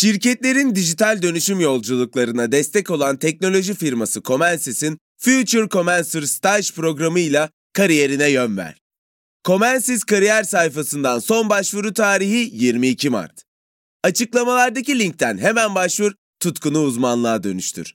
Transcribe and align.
Şirketlerin 0.00 0.74
dijital 0.74 1.22
dönüşüm 1.22 1.60
yolculuklarına 1.60 2.52
destek 2.52 2.90
olan 2.90 3.16
teknoloji 3.16 3.74
firması 3.74 4.22
Comensys'in 4.22 4.98
Future 5.16 5.68
Comencer 5.68 6.22
Stage 6.22 6.66
programıyla 6.74 7.50
kariyerine 7.72 8.30
yön 8.30 8.56
ver. 8.56 8.80
Comensys 9.44 10.04
kariyer 10.04 10.44
sayfasından 10.44 11.18
son 11.18 11.50
başvuru 11.50 11.94
tarihi 11.94 12.50
22 12.52 13.10
Mart. 13.10 13.42
Açıklamalardaki 14.04 14.98
linkten 14.98 15.38
hemen 15.38 15.74
başvur, 15.74 16.12
tutkunu 16.40 16.82
uzmanlığa 16.82 17.42
dönüştür. 17.42 17.94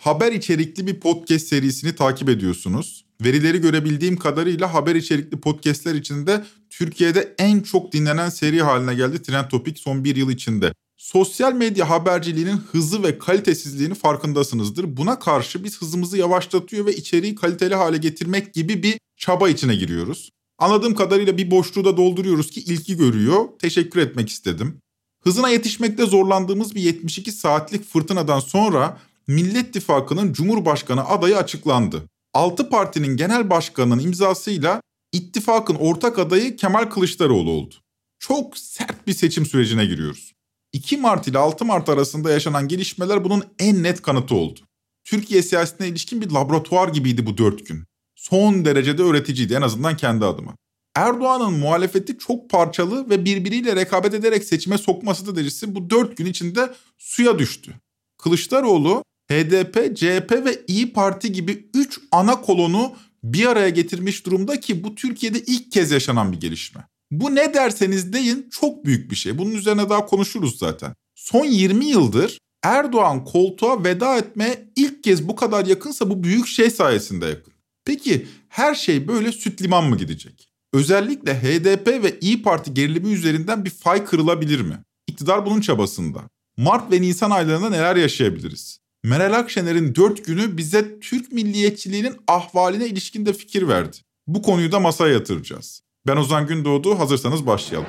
Haber 0.00 0.32
içerikli 0.32 0.86
bir 0.86 1.00
podcast 1.00 1.46
serisini 1.46 1.94
takip 1.94 2.28
ediyorsunuz. 2.28 3.04
Verileri 3.24 3.60
görebildiğim 3.60 4.16
kadarıyla 4.16 4.74
haber 4.74 4.94
içerikli 4.94 5.40
podcastler 5.40 5.94
içinde 5.94 6.44
Türkiye'de 6.70 7.34
en 7.38 7.60
çok 7.60 7.92
dinlenen 7.92 8.28
seri 8.28 8.62
haline 8.62 8.94
geldi 8.94 9.22
Trend 9.22 9.48
Topic 9.48 9.80
son 9.80 10.04
bir 10.04 10.16
yıl 10.16 10.30
içinde. 10.30 10.72
Sosyal 10.96 11.52
medya 11.52 11.90
haberciliğinin 11.90 12.56
hızı 12.72 13.02
ve 13.02 13.18
kalitesizliğini 13.18 13.94
farkındasınızdır. 13.94 14.96
Buna 14.96 15.18
karşı 15.18 15.64
biz 15.64 15.80
hızımızı 15.80 16.18
yavaşlatıyor 16.18 16.86
ve 16.86 16.96
içeriği 16.96 17.34
kaliteli 17.34 17.74
hale 17.74 17.96
getirmek 17.96 18.54
gibi 18.54 18.82
bir 18.82 18.98
çaba 19.16 19.48
içine 19.48 19.74
giriyoruz. 19.74 20.30
Anladığım 20.58 20.94
kadarıyla 20.94 21.36
bir 21.36 21.50
boşluğu 21.50 21.84
da 21.84 21.96
dolduruyoruz 21.96 22.50
ki 22.50 22.60
ilki 22.60 22.96
görüyor. 22.96 23.44
Teşekkür 23.58 24.00
etmek 24.00 24.28
istedim. 24.28 24.78
Hızına 25.22 25.48
yetişmekte 25.48 26.06
zorlandığımız 26.06 26.74
bir 26.74 26.80
72 26.80 27.32
saatlik 27.32 27.84
fırtınadan 27.84 28.40
sonra 28.40 28.98
Millet 29.26 29.68
İttifakı'nın 29.68 30.32
Cumhurbaşkanı 30.32 31.08
adayı 31.08 31.36
açıklandı. 31.36 32.02
6 32.34 32.68
partinin 32.68 33.16
genel 33.16 33.50
başkanının 33.50 34.02
imzasıyla 34.02 34.80
ittifakın 35.12 35.74
ortak 35.74 36.18
adayı 36.18 36.56
Kemal 36.56 36.84
Kılıçdaroğlu 36.84 37.50
oldu. 37.50 37.74
Çok 38.18 38.58
sert 38.58 39.06
bir 39.06 39.12
seçim 39.12 39.46
sürecine 39.46 39.86
giriyoruz. 39.86 40.32
2 40.72 40.96
Mart 40.96 41.28
ile 41.28 41.38
6 41.38 41.64
Mart 41.64 41.88
arasında 41.88 42.30
yaşanan 42.30 42.68
gelişmeler 42.68 43.24
bunun 43.24 43.44
en 43.58 43.82
net 43.82 44.02
kanıtı 44.02 44.34
oldu. 44.34 44.60
Türkiye 45.04 45.42
siyasetine 45.42 45.88
ilişkin 45.88 46.20
bir 46.20 46.30
laboratuvar 46.30 46.88
gibiydi 46.88 47.26
bu 47.26 47.38
dört 47.38 47.66
gün. 47.66 47.84
Son 48.16 48.64
derecede 48.64 49.02
öğreticiydi 49.02 49.54
en 49.54 49.62
azından 49.62 49.96
kendi 49.96 50.24
adıma. 50.24 50.56
Erdoğan'ın 50.96 51.52
muhalefeti 51.52 52.18
çok 52.18 52.50
parçalı 52.50 53.10
ve 53.10 53.24
birbiriyle 53.24 53.76
rekabet 53.76 54.14
ederek 54.14 54.44
seçime 54.44 54.78
sokması 54.78 55.36
derecesi 55.36 55.74
bu 55.74 55.90
dört 55.90 56.16
gün 56.16 56.26
içinde 56.26 56.74
suya 56.98 57.38
düştü. 57.38 57.74
Kılıçdaroğlu 58.18 59.04
HDP, 59.30 59.96
CHP 59.96 60.32
ve 60.32 60.64
İyi 60.66 60.92
Parti 60.92 61.32
gibi 61.32 61.68
3 61.74 62.00
ana 62.12 62.40
kolonu 62.40 62.92
bir 63.24 63.46
araya 63.46 63.68
getirmiş 63.68 64.26
durumda 64.26 64.60
ki 64.60 64.84
bu 64.84 64.94
Türkiye'de 64.94 65.40
ilk 65.40 65.72
kez 65.72 65.90
yaşanan 65.90 66.32
bir 66.32 66.40
gelişme. 66.40 66.86
Bu 67.10 67.34
ne 67.34 67.54
derseniz 67.54 68.12
deyin 68.12 68.48
çok 68.50 68.84
büyük 68.84 69.10
bir 69.10 69.16
şey. 69.16 69.38
Bunun 69.38 69.50
üzerine 69.50 69.88
daha 69.88 70.06
konuşuruz 70.06 70.58
zaten. 70.58 70.94
Son 71.14 71.44
20 71.44 71.84
yıldır 71.84 72.38
Erdoğan 72.62 73.24
koltuğa 73.24 73.84
veda 73.84 74.16
etmeye 74.16 74.70
ilk 74.76 75.04
kez 75.04 75.28
bu 75.28 75.36
kadar 75.36 75.66
yakınsa 75.66 76.10
bu 76.10 76.24
büyük 76.24 76.46
şey 76.46 76.70
sayesinde 76.70 77.26
yakın. 77.26 77.52
Peki 77.84 78.26
her 78.48 78.74
şey 78.74 79.08
böyle 79.08 79.32
süt 79.32 79.62
liman 79.62 79.84
mı 79.84 79.96
gidecek? 79.96 80.48
Özellikle 80.72 81.42
HDP 81.42 81.86
ve 81.86 82.18
İyi 82.20 82.42
Parti 82.42 82.74
gerilimi 82.74 83.12
üzerinden 83.12 83.64
bir 83.64 83.70
fay 83.70 84.04
kırılabilir 84.04 84.60
mi? 84.60 84.78
İktidar 85.06 85.46
bunun 85.46 85.60
çabasında. 85.60 86.22
Mart 86.56 86.92
ve 86.92 87.02
Nisan 87.02 87.30
aylarında 87.30 87.70
neler 87.70 87.96
yaşayabiliriz? 87.96 88.80
Meral 89.04 89.32
Akşener'in 89.32 89.94
dört 89.94 90.24
günü 90.24 90.56
bize 90.56 91.00
Türk 91.00 91.32
milliyetçiliğinin 91.32 92.16
ahvaline 92.28 92.86
ilişkin 92.86 93.26
de 93.26 93.32
fikir 93.32 93.68
verdi. 93.68 93.96
Bu 94.26 94.42
konuyu 94.42 94.72
da 94.72 94.80
masaya 94.80 95.12
yatıracağız. 95.12 95.82
Ben 96.06 96.16
Ozan 96.16 96.46
Gündoğdu, 96.46 96.98
hazırsanız 96.98 97.46
başlayalım. 97.46 97.88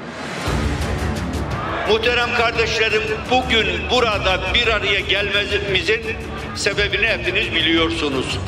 Muhterem 1.90 2.34
kardeşlerim, 2.34 3.02
bugün 3.32 3.68
burada 3.92 4.42
bir 4.54 4.68
araya 4.68 5.00
gelmemizin 5.00 6.02
sebebini 6.56 7.08
hepiniz 7.08 7.56
biliyorsunuz. 7.56 8.40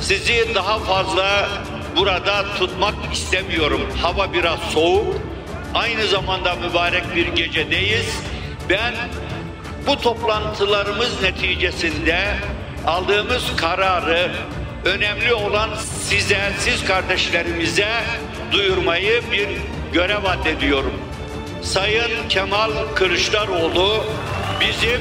Sizi 0.00 0.54
daha 0.54 0.78
fazla 0.78 1.48
burada 1.96 2.54
tutmak 2.58 3.14
istemiyorum. 3.14 3.80
Hava 4.02 4.32
biraz 4.32 4.58
soğuk, 4.60 5.16
aynı 5.74 6.06
zamanda 6.06 6.54
mübarek 6.54 7.16
bir 7.16 7.26
gecedeyiz. 7.26 8.06
Ben 8.68 8.94
bu 9.86 9.96
toplantılarımız 9.96 11.22
neticesinde 11.22 12.36
aldığımız 12.86 13.56
kararı 13.56 14.32
önemli 14.84 15.34
olan 15.34 15.70
size, 16.00 16.52
siz 16.58 16.84
kardeşlerimize 16.84 17.88
duyurmayı 18.52 19.22
bir 19.32 19.48
görev 19.92 20.24
addediyorum. 20.24 20.92
Sayın 21.62 22.28
Kemal 22.28 22.70
Kılıçdaroğlu 22.94 24.04
bizim 24.60 25.00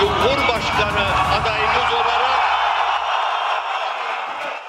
Cumhurbaşkanı 0.00 1.06
adayımız 1.40 1.92
olarak 1.92 2.18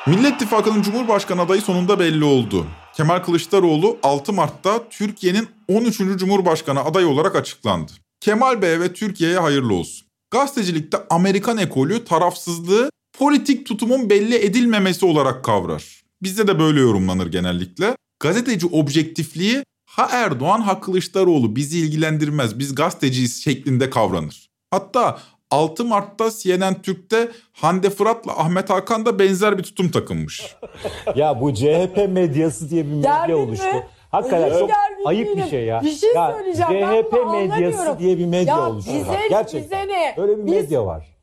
Millet 0.07 0.33
İttifakı'nın 0.33 0.81
Cumhurbaşkanı 0.81 1.41
adayı 1.41 1.61
sonunda 1.61 1.99
belli 1.99 2.23
oldu. 2.23 2.65
Kemal 2.93 3.19
Kılıçdaroğlu 3.19 3.97
6 4.03 4.33
Mart'ta 4.33 4.89
Türkiye'nin 4.89 5.49
13. 5.67 5.97
Cumhurbaşkanı 5.97 6.85
adayı 6.85 7.07
olarak 7.07 7.35
açıklandı. 7.35 7.91
Kemal 8.19 8.61
Bey 8.61 8.79
ve 8.79 8.93
Türkiye'ye 8.93 9.37
hayırlı 9.37 9.73
olsun. 9.73 10.07
Gazetecilikte 10.31 10.97
Amerikan 11.09 11.57
ekolü 11.57 12.05
tarafsızlığı 12.05 12.91
politik 13.17 13.65
tutumun 13.65 14.09
belli 14.09 14.35
edilmemesi 14.35 15.05
olarak 15.05 15.43
kavrar. 15.45 16.01
Bizde 16.23 16.47
de 16.47 16.59
böyle 16.59 16.79
yorumlanır 16.79 17.27
genellikle. 17.31 17.95
Gazeteci 18.19 18.67
objektifliği 18.67 19.63
ha 19.89 20.09
Erdoğan 20.11 20.61
ha 20.61 20.79
Kılıçdaroğlu 20.81 21.55
bizi 21.55 21.79
ilgilendirmez 21.79 22.59
biz 22.59 22.75
gazeteciyiz 22.75 23.43
şeklinde 23.43 23.89
kavranır. 23.89 24.49
Hatta 24.71 25.19
6 25.51 25.85
Mart'ta 25.85 26.31
CNN 26.39 26.81
Türk'te 26.81 27.31
Hande 27.53 27.89
Fırat'la 27.89 28.39
Ahmet 28.39 28.69
Hakan 28.69 29.05
da 29.05 29.19
benzer 29.19 29.57
bir 29.57 29.63
tutum 29.63 29.91
takınmış. 29.91 30.55
ya 31.15 31.41
bu 31.41 31.53
CHP 31.53 32.09
medyası 32.09 32.69
diye 32.69 32.85
bir 32.85 32.91
medya 32.91 33.25
Gergin 33.27 33.33
oluştu. 33.33 33.65
mi? 33.65 33.87
Hakikaten 34.11 34.59
çok 34.59 34.69
ayıp 35.05 35.37
bir 35.37 35.45
şey 35.49 35.65
ya. 35.65 35.81
Bir 35.81 35.91
şey 35.91 36.13
ya, 36.13 36.31
söyleyeceğim. 36.37 36.71
Ben 36.73 37.01
CHP 37.03 37.11
bunu 37.11 37.31
medyası 37.47 37.99
diye 37.99 38.17
bir 38.17 38.25
medya 38.25 38.55
Ya 38.57 38.69
oluştu. 38.69 38.91
bize- 38.93 39.27
Gerçekten. 39.29 39.63
bize 39.63 39.93
ne? 39.93 40.15
Öyle 40.17 40.37
bir 40.37 40.45
Biz- 40.45 40.53
medya 40.53 40.85
var. 40.85 41.15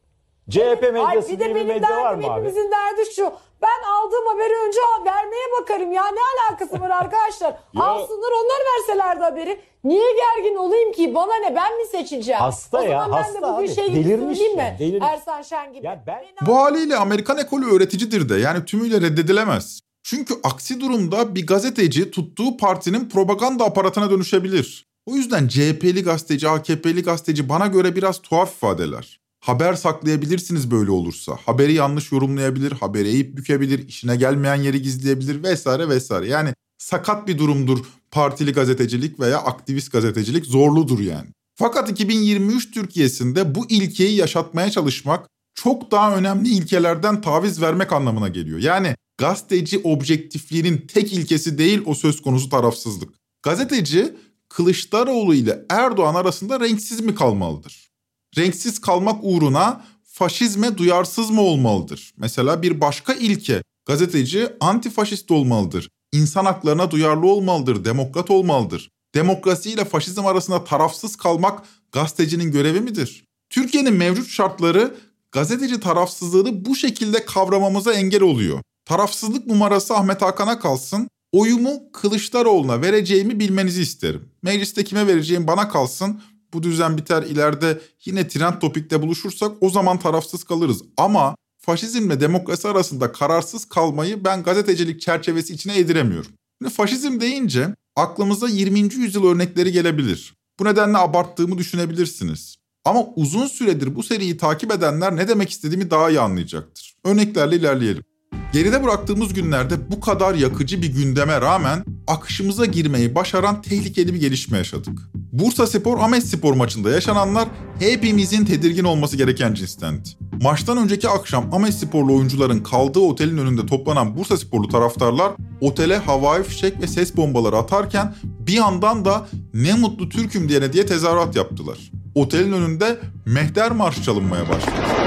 CHP 0.51 0.83
Ay 0.87 0.93
medyası 0.93 1.33
bir 1.33 1.39
diye 1.39 1.55
bir 1.55 1.65
medya 1.67 1.91
var 1.91 2.15
mı 2.15 2.27
abi? 2.27 2.33
hepimizin 2.33 2.71
derdi 2.71 3.11
şu. 3.17 3.33
Ben 3.63 3.91
aldığım 3.93 4.27
haberi 4.27 4.55
önce 4.69 4.79
vermeye 5.07 5.45
bakarım 5.61 5.93
ya. 5.93 6.05
Ne 6.07 6.19
alakası 6.51 6.81
var 6.81 6.91
arkadaşlar? 6.91 7.51
Alsınlar 7.77 8.31
onlar 8.45 8.61
verselerdi 8.79 9.21
haberi. 9.23 9.61
Niye 9.85 10.05
gergin 10.13 10.57
olayım 10.57 10.93
ki? 10.93 11.15
Bana 11.15 11.35
ne 11.37 11.55
ben 11.57 11.79
mi 11.79 11.87
seçileceğim? 11.87 12.41
Hasta 12.41 12.85
ya, 12.85 13.07
ben 13.13 13.35
de 13.35 13.39
bugün 13.43 13.53
abi. 13.55 13.69
şey 13.75 13.91
gibi 13.91 14.05
Delirmiş 14.05 14.39
söyleyeyim 14.39 14.59
ya, 14.59 14.71
mi? 14.73 14.77
delirmiş. 14.79 15.09
Ersan 15.11 15.43
Şen 15.43 15.73
gibi. 15.73 15.87
Ya 15.87 16.03
ben- 16.07 16.25
Bu 16.47 16.57
haliyle 16.57 16.97
Amerikan 16.97 17.39
ekolü 17.39 17.77
öğreticidir 17.77 18.29
de 18.29 18.35
yani 18.35 18.65
tümüyle 18.65 18.97
reddedilemez. 19.01 19.81
Çünkü 20.09 20.35
aksi 20.45 20.81
durumda 20.81 21.35
bir 21.35 21.47
gazeteci 21.47 22.11
tuttuğu 22.11 22.57
partinin 22.57 23.09
propaganda 23.09 23.65
aparatına 23.65 24.11
dönüşebilir. 24.11 24.87
O 25.07 25.17
yüzden 25.17 25.49
CHP'li 25.49 26.03
gazeteci, 26.03 26.49
AKP'li 26.49 27.03
gazeteci 27.03 27.49
bana 27.49 27.67
göre 27.67 27.97
biraz 27.97 28.23
tuhaf 28.23 28.57
ifadeler. 28.57 29.21
Haber 29.41 29.75
saklayabilirsiniz 29.75 30.71
böyle 30.71 30.91
olursa. 30.91 31.39
Haberi 31.47 31.73
yanlış 31.73 32.13
yorumlayabilir, 32.13 32.73
haberi 32.73 33.09
eğip 33.09 33.37
bükebilir, 33.37 33.89
işine 33.89 34.17
gelmeyen 34.17 34.57
yeri 34.57 34.83
gizleyebilir 34.83 35.43
vesaire 35.43 35.89
vesaire. 35.89 36.29
Yani 36.29 36.55
sakat 36.79 37.29
bir 37.29 37.39
durumdur 37.39 37.79
partili 38.11 38.53
gazetecilik 38.53 39.21
veya 39.21 39.39
aktivist 39.39 39.93
gazetecilik 39.93 40.47
zorludur 40.47 40.99
yani. 41.01 41.29
Fakat 41.55 41.91
2023 41.91 42.71
Türkiye'sinde 42.71 43.55
bu 43.55 43.67
ilkeyi 43.69 44.17
yaşatmaya 44.17 44.71
çalışmak 44.71 45.29
çok 45.55 45.91
daha 45.91 46.17
önemli 46.17 46.49
ilkelerden 46.49 47.21
taviz 47.21 47.63
vermek 47.63 47.93
anlamına 47.93 48.29
geliyor. 48.29 48.59
Yani 48.59 48.95
gazeteci 49.19 49.79
objektifliğinin 49.79 50.87
tek 50.87 51.13
ilkesi 51.13 51.59
değil 51.59 51.83
o 51.87 51.95
söz 51.95 52.23
konusu 52.23 52.49
tarafsızlık. 52.49 53.15
Gazeteci 53.43 54.15
Kılıçdaroğlu 54.49 55.35
ile 55.35 55.65
Erdoğan 55.71 56.15
arasında 56.15 56.61
renksiz 56.61 57.01
mi 57.01 57.15
kalmalıdır? 57.15 57.91
Renksiz 58.39 58.81
kalmak 58.81 59.21
uğruna 59.23 59.85
faşizme 60.05 60.79
duyarsız 60.79 61.31
mı 61.31 61.41
olmalıdır? 61.41 62.15
Mesela 62.17 62.63
bir 62.63 62.81
başka 62.81 63.15
ilke 63.15 63.63
gazeteci 63.87 64.49
antifaşist 64.61 65.31
olmalıdır. 65.31 65.89
İnsan 66.13 66.45
haklarına 66.45 66.91
duyarlı 66.91 67.27
olmalıdır, 67.27 67.85
demokrat 67.85 68.31
olmalıdır. 68.31 68.91
Demokrasi 69.15 69.71
ile 69.71 69.85
faşizm 69.85 70.27
arasında 70.27 70.65
tarafsız 70.65 71.17
kalmak 71.17 71.65
gazetecinin 71.93 72.53
görevi 72.53 72.81
midir? 72.81 73.25
Türkiye'nin 73.51 73.95
mevcut 73.95 74.29
şartları 74.29 74.95
gazeteci 75.33 75.81
tarafsızlığını 75.81 76.65
bu 76.65 76.77
şekilde 76.77 77.25
kavramamıza 77.25 77.93
engel 77.93 78.23
oluyor. 78.23 78.63
Tarafsızlık 78.87 79.47
numarası 79.47 79.95
Ahmet 79.95 80.23
Hakan'a 80.23 80.59
kalsın. 80.59 81.09
Oyumu 81.33 81.93
Kılıçdaroğlu'na 81.93 82.83
vereceğimi 82.83 83.41
bilmenizi 83.41 83.83
isterim. 83.83 84.29
Mecliste 84.43 84.85
kime 84.85 85.07
vereceğim 85.07 85.47
bana 85.47 85.69
kalsın. 85.69 86.21
Bu 86.53 86.63
düzen 86.63 86.99
biter 86.99 87.23
ileride 87.23 87.81
yine 88.05 88.29
trend 88.29 88.61
topikte 88.61 89.03
buluşursak 89.03 89.53
o 89.61 89.71
zaman 89.71 89.99
tarafsız 89.99 90.45
kalırız. 90.45 90.83
Ama 90.97 91.37
faşizmle 91.59 92.21
demokrasi 92.21 92.69
arasında 92.69 93.13
kararsız 93.13 93.65
kalmayı 93.65 94.25
ben 94.25 94.43
gazetecilik 94.43 95.01
çerçevesi 95.01 95.55
içine 95.55 95.79
ediremiyorum. 95.79 96.31
Şimdi 96.63 96.75
faşizm 96.75 97.21
deyince 97.21 97.75
aklımıza 97.97 98.49
20. 98.49 98.79
yüzyıl 98.81 99.25
örnekleri 99.25 99.73
gelebilir. 99.73 100.35
Bu 100.59 100.65
nedenle 100.65 100.99
abarttığımı 100.99 101.59
düşünebilirsiniz. 101.59 102.57
Ama 102.85 103.05
uzun 103.17 103.47
süredir 103.47 103.95
bu 103.95 104.03
seriyi 104.03 104.37
takip 104.37 104.73
edenler 104.73 105.17
ne 105.17 105.29
demek 105.29 105.51
istediğimi 105.51 105.91
daha 105.91 106.11
iyi 106.11 106.21
anlayacaktır. 106.21 106.97
Örneklerle 107.05 107.57
ilerleyelim. 107.57 108.05
Geride 108.53 108.85
bıraktığımız 108.85 109.35
günlerde 109.35 109.91
bu 109.91 110.01
kadar 110.01 110.35
yakıcı 110.35 110.83
bir 110.83 110.93
gündeme 110.93 111.41
rağmen 111.41 111.85
akışımıza 112.07 112.65
girmeyi 112.65 113.15
başaran 113.15 113.63
tehlikeli 113.63 114.15
bir 114.15 114.21
gelişme 114.21 114.59
yaşadık. 114.59 114.99
Bursa 115.15 115.67
Spor 115.67 115.99
Ahmet 115.99 116.27
Spor 116.27 116.55
maçında 116.55 116.91
yaşananlar 116.91 117.49
hepimizin 117.79 118.45
tedirgin 118.45 118.85
olması 118.85 119.17
gereken 119.17 119.55
cinstendi. 119.55 120.09
Maçtan 120.43 120.79
önceki 120.79 121.09
akşam 121.09 121.55
Ahmet 121.55 121.75
Sporlu 121.75 122.17
oyuncuların 122.17 122.59
kaldığı 122.59 122.99
otelin 122.99 123.39
önünde 123.39 123.67
toplanan 123.67 124.17
Bursa 124.17 124.37
Sporlu 124.37 124.69
taraftarlar 124.69 125.33
otele 125.61 125.97
havai 125.97 126.43
fişek 126.43 126.83
ve 126.83 126.87
ses 126.87 127.17
bombaları 127.17 127.57
atarken 127.57 128.15
bir 128.25 128.53
yandan 128.53 129.05
da 129.05 129.29
ne 129.55 129.75
mutlu 129.75 130.09
Türk'üm 130.09 130.49
diyene 130.49 130.73
diye 130.73 130.87
tezahürat 130.87 131.37
yaptılar. 131.37 131.79
Otelin 132.15 132.53
önünde 132.53 133.01
Mehter 133.27 133.73
Marşı 133.73 134.03
çalınmaya 134.03 134.49
başladı. 134.49 135.06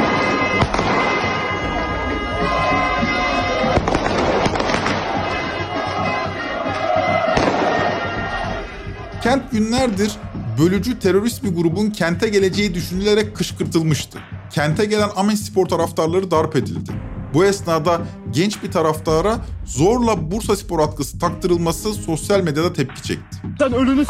Kent 9.30 9.52
günlerdir 9.52 10.12
bölücü 10.60 11.00
terörist 11.00 11.44
bir 11.44 11.56
grubun 11.56 11.90
kente 11.90 12.30
geleceği 12.30 12.74
düşünülerek 12.74 13.36
kışkırtılmıştı. 13.36 14.20
Kente 14.52 14.86
gelen 14.86 15.10
Ahmet 15.16 15.38
Spor 15.38 15.66
taraftarları 15.66 16.31
darp 16.31 16.56
edildi. 16.56 16.92
Bu 17.34 17.46
esnada 17.46 18.02
genç 18.31 18.64
bir 18.64 18.72
taraftara 18.72 19.38
zorla 19.66 20.31
Bursa 20.31 20.56
Spor 20.56 20.80
atkısı 20.80 21.20
taktırılması 21.20 21.94
sosyal 21.94 22.42
medyada 22.42 22.74
tepki 22.74 23.04
çekti. 23.04 23.38
Sen 23.60 23.74
ölünü 23.74 24.06
s- 24.06 24.10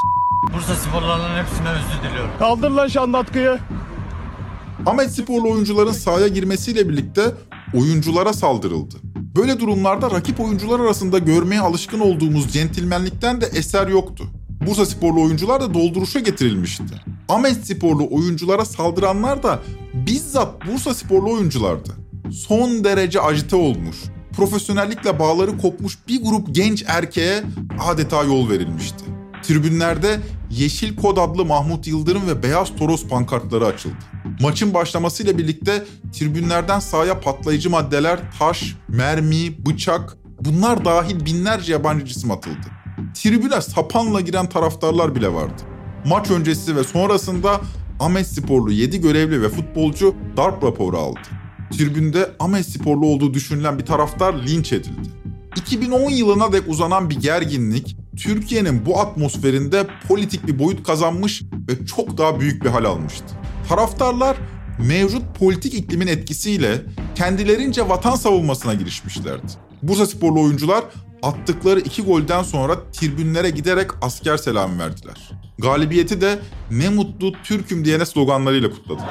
Bursa 0.54 0.76
sporlarının 0.76 1.38
hepsine 1.44 1.70
özür 1.70 2.10
diliyorum. 2.10 2.32
kaldır 2.40 2.72
lan 2.72 2.88
şandatkıyı. 2.88 3.60
Ahmet 4.86 5.12
Sporlu 5.12 5.52
oyuncuların 5.52 5.92
sahaya 5.92 6.28
girmesiyle 6.28 6.90
birlikte 6.90 7.22
oyunculara 7.74 8.34
saldırıldı. 8.34 8.96
Böyle 9.36 9.60
durumlarda 9.60 10.12
rakip 10.12 10.40
oyuncular 10.40 10.80
arasında 10.80 11.20
görmeye 11.20 11.62
alışkın 11.62 12.00
olduğumuz 12.00 12.54
centilmenlikten 12.54 13.42
de 13.42 13.46
eser 13.46 13.88
yoktu. 13.88 14.24
Bursa 14.68 14.86
sporlu 14.86 15.22
oyuncular 15.22 15.62
da 15.62 15.74
dolduruşa 15.74 16.20
getirilmişti. 16.20 16.84
Ahmet 17.30 17.68
sporlu 17.68 18.08
oyunculara 18.12 18.66
saldıranlar 18.66 19.44
da 19.44 19.60
bizzat 19.94 20.68
Bursa 20.68 20.94
sporlu 20.94 21.34
oyunculardı. 21.34 21.90
Son 22.32 22.84
derece 22.84 23.22
ajite 23.22 23.56
olmuş, 23.56 23.98
profesyonellikle 24.38 25.20
bağları 25.20 25.58
kopmuş 25.58 25.98
bir 26.08 26.24
grup 26.24 26.56
genç 26.56 26.84
erkeğe 26.88 27.44
adeta 27.80 28.24
yol 28.24 28.50
verilmişti. 28.50 29.06
Tribünlerde 29.44 30.20
Yeşil 30.52 30.96
Kod 30.96 31.18
adlı 31.18 31.46
Mahmut 31.46 31.88
Yıldırım 31.88 32.28
ve 32.28 32.44
Beyaz 32.44 32.76
Toros 32.76 33.08
pankartları 33.08 33.66
açıldı. 33.66 33.96
Maçın 34.42 34.74
başlamasıyla 34.74 35.38
birlikte 35.38 35.86
tribünlerden 36.14 36.80
sahaya 36.80 37.20
patlayıcı 37.20 37.70
maddeler, 37.70 38.20
taş, 38.40 38.76
mermi, 38.88 39.66
bıçak 39.66 40.18
bunlar 40.42 40.86
dahil 40.86 41.26
binlerce 41.26 41.72
yabancı 41.74 42.06
cisim 42.06 42.32
atıldı. 42.32 42.79
Tribüne 43.14 43.62
sapanla 43.62 44.22
giren 44.22 44.50
taraftarlar 44.50 45.16
bile 45.16 45.34
vardı. 45.34 45.62
Maç 46.06 46.32
öncesi 46.32 46.76
ve 46.76 46.84
sonrasında 46.84 47.62
Ahmet 48.00 48.28
Sporlu 48.28 48.72
7 48.72 49.02
görevli 49.02 49.42
ve 49.42 49.50
futbolcu 49.50 50.16
darp 50.38 50.64
raporu 50.64 50.98
aldı. 50.98 51.20
Tribünde 51.72 52.32
Ahmet 52.40 52.66
Sporlu 52.66 53.06
olduğu 53.06 53.34
düşünülen 53.34 53.80
bir 53.80 53.86
taraftar 53.86 54.34
linç 54.34 54.74
edildi. 54.74 55.10
2010 55.56 56.10
yılına 56.10 56.54
dek 56.54 56.64
uzanan 56.68 57.10
bir 57.10 57.16
gerginlik 57.16 57.98
Türkiye'nin 58.18 58.86
bu 58.86 59.00
atmosferinde 59.00 59.88
politik 60.08 60.48
bir 60.48 60.60
boyut 60.60 60.84
kazanmış 60.84 61.44
ve 61.70 61.86
çok 61.86 62.18
daha 62.18 62.40
büyük 62.40 62.64
bir 62.64 62.70
hal 62.70 62.86
almıştı. 62.86 63.26
Taraftarlar 63.70 64.38
mevcut 64.88 65.24
politik 65.40 65.74
iklimin 65.74 66.08
etkisiyle 66.08 66.82
kendilerince 67.16 67.90
vatan 67.90 68.16
savunmasına 68.16 68.74
girişmişlerdi. 68.74 69.48
Bursa 69.84 70.06
sporlu 70.06 70.42
oyuncular 70.42 70.84
attıkları 71.24 71.80
iki 71.80 72.04
golden 72.04 72.44
sonra 72.44 72.76
tribünlere 72.92 73.50
giderek 73.50 73.92
asker 74.02 74.38
selamı 74.38 74.80
verdiler. 74.80 75.30
Galibiyeti 75.60 76.22
de 76.22 76.40
ne 76.72 76.90
mutlu 76.90 77.32
Türk'üm 77.44 77.86
diyene 77.86 78.06
sloganlarıyla 78.06 78.70
kutladılar. 78.70 79.10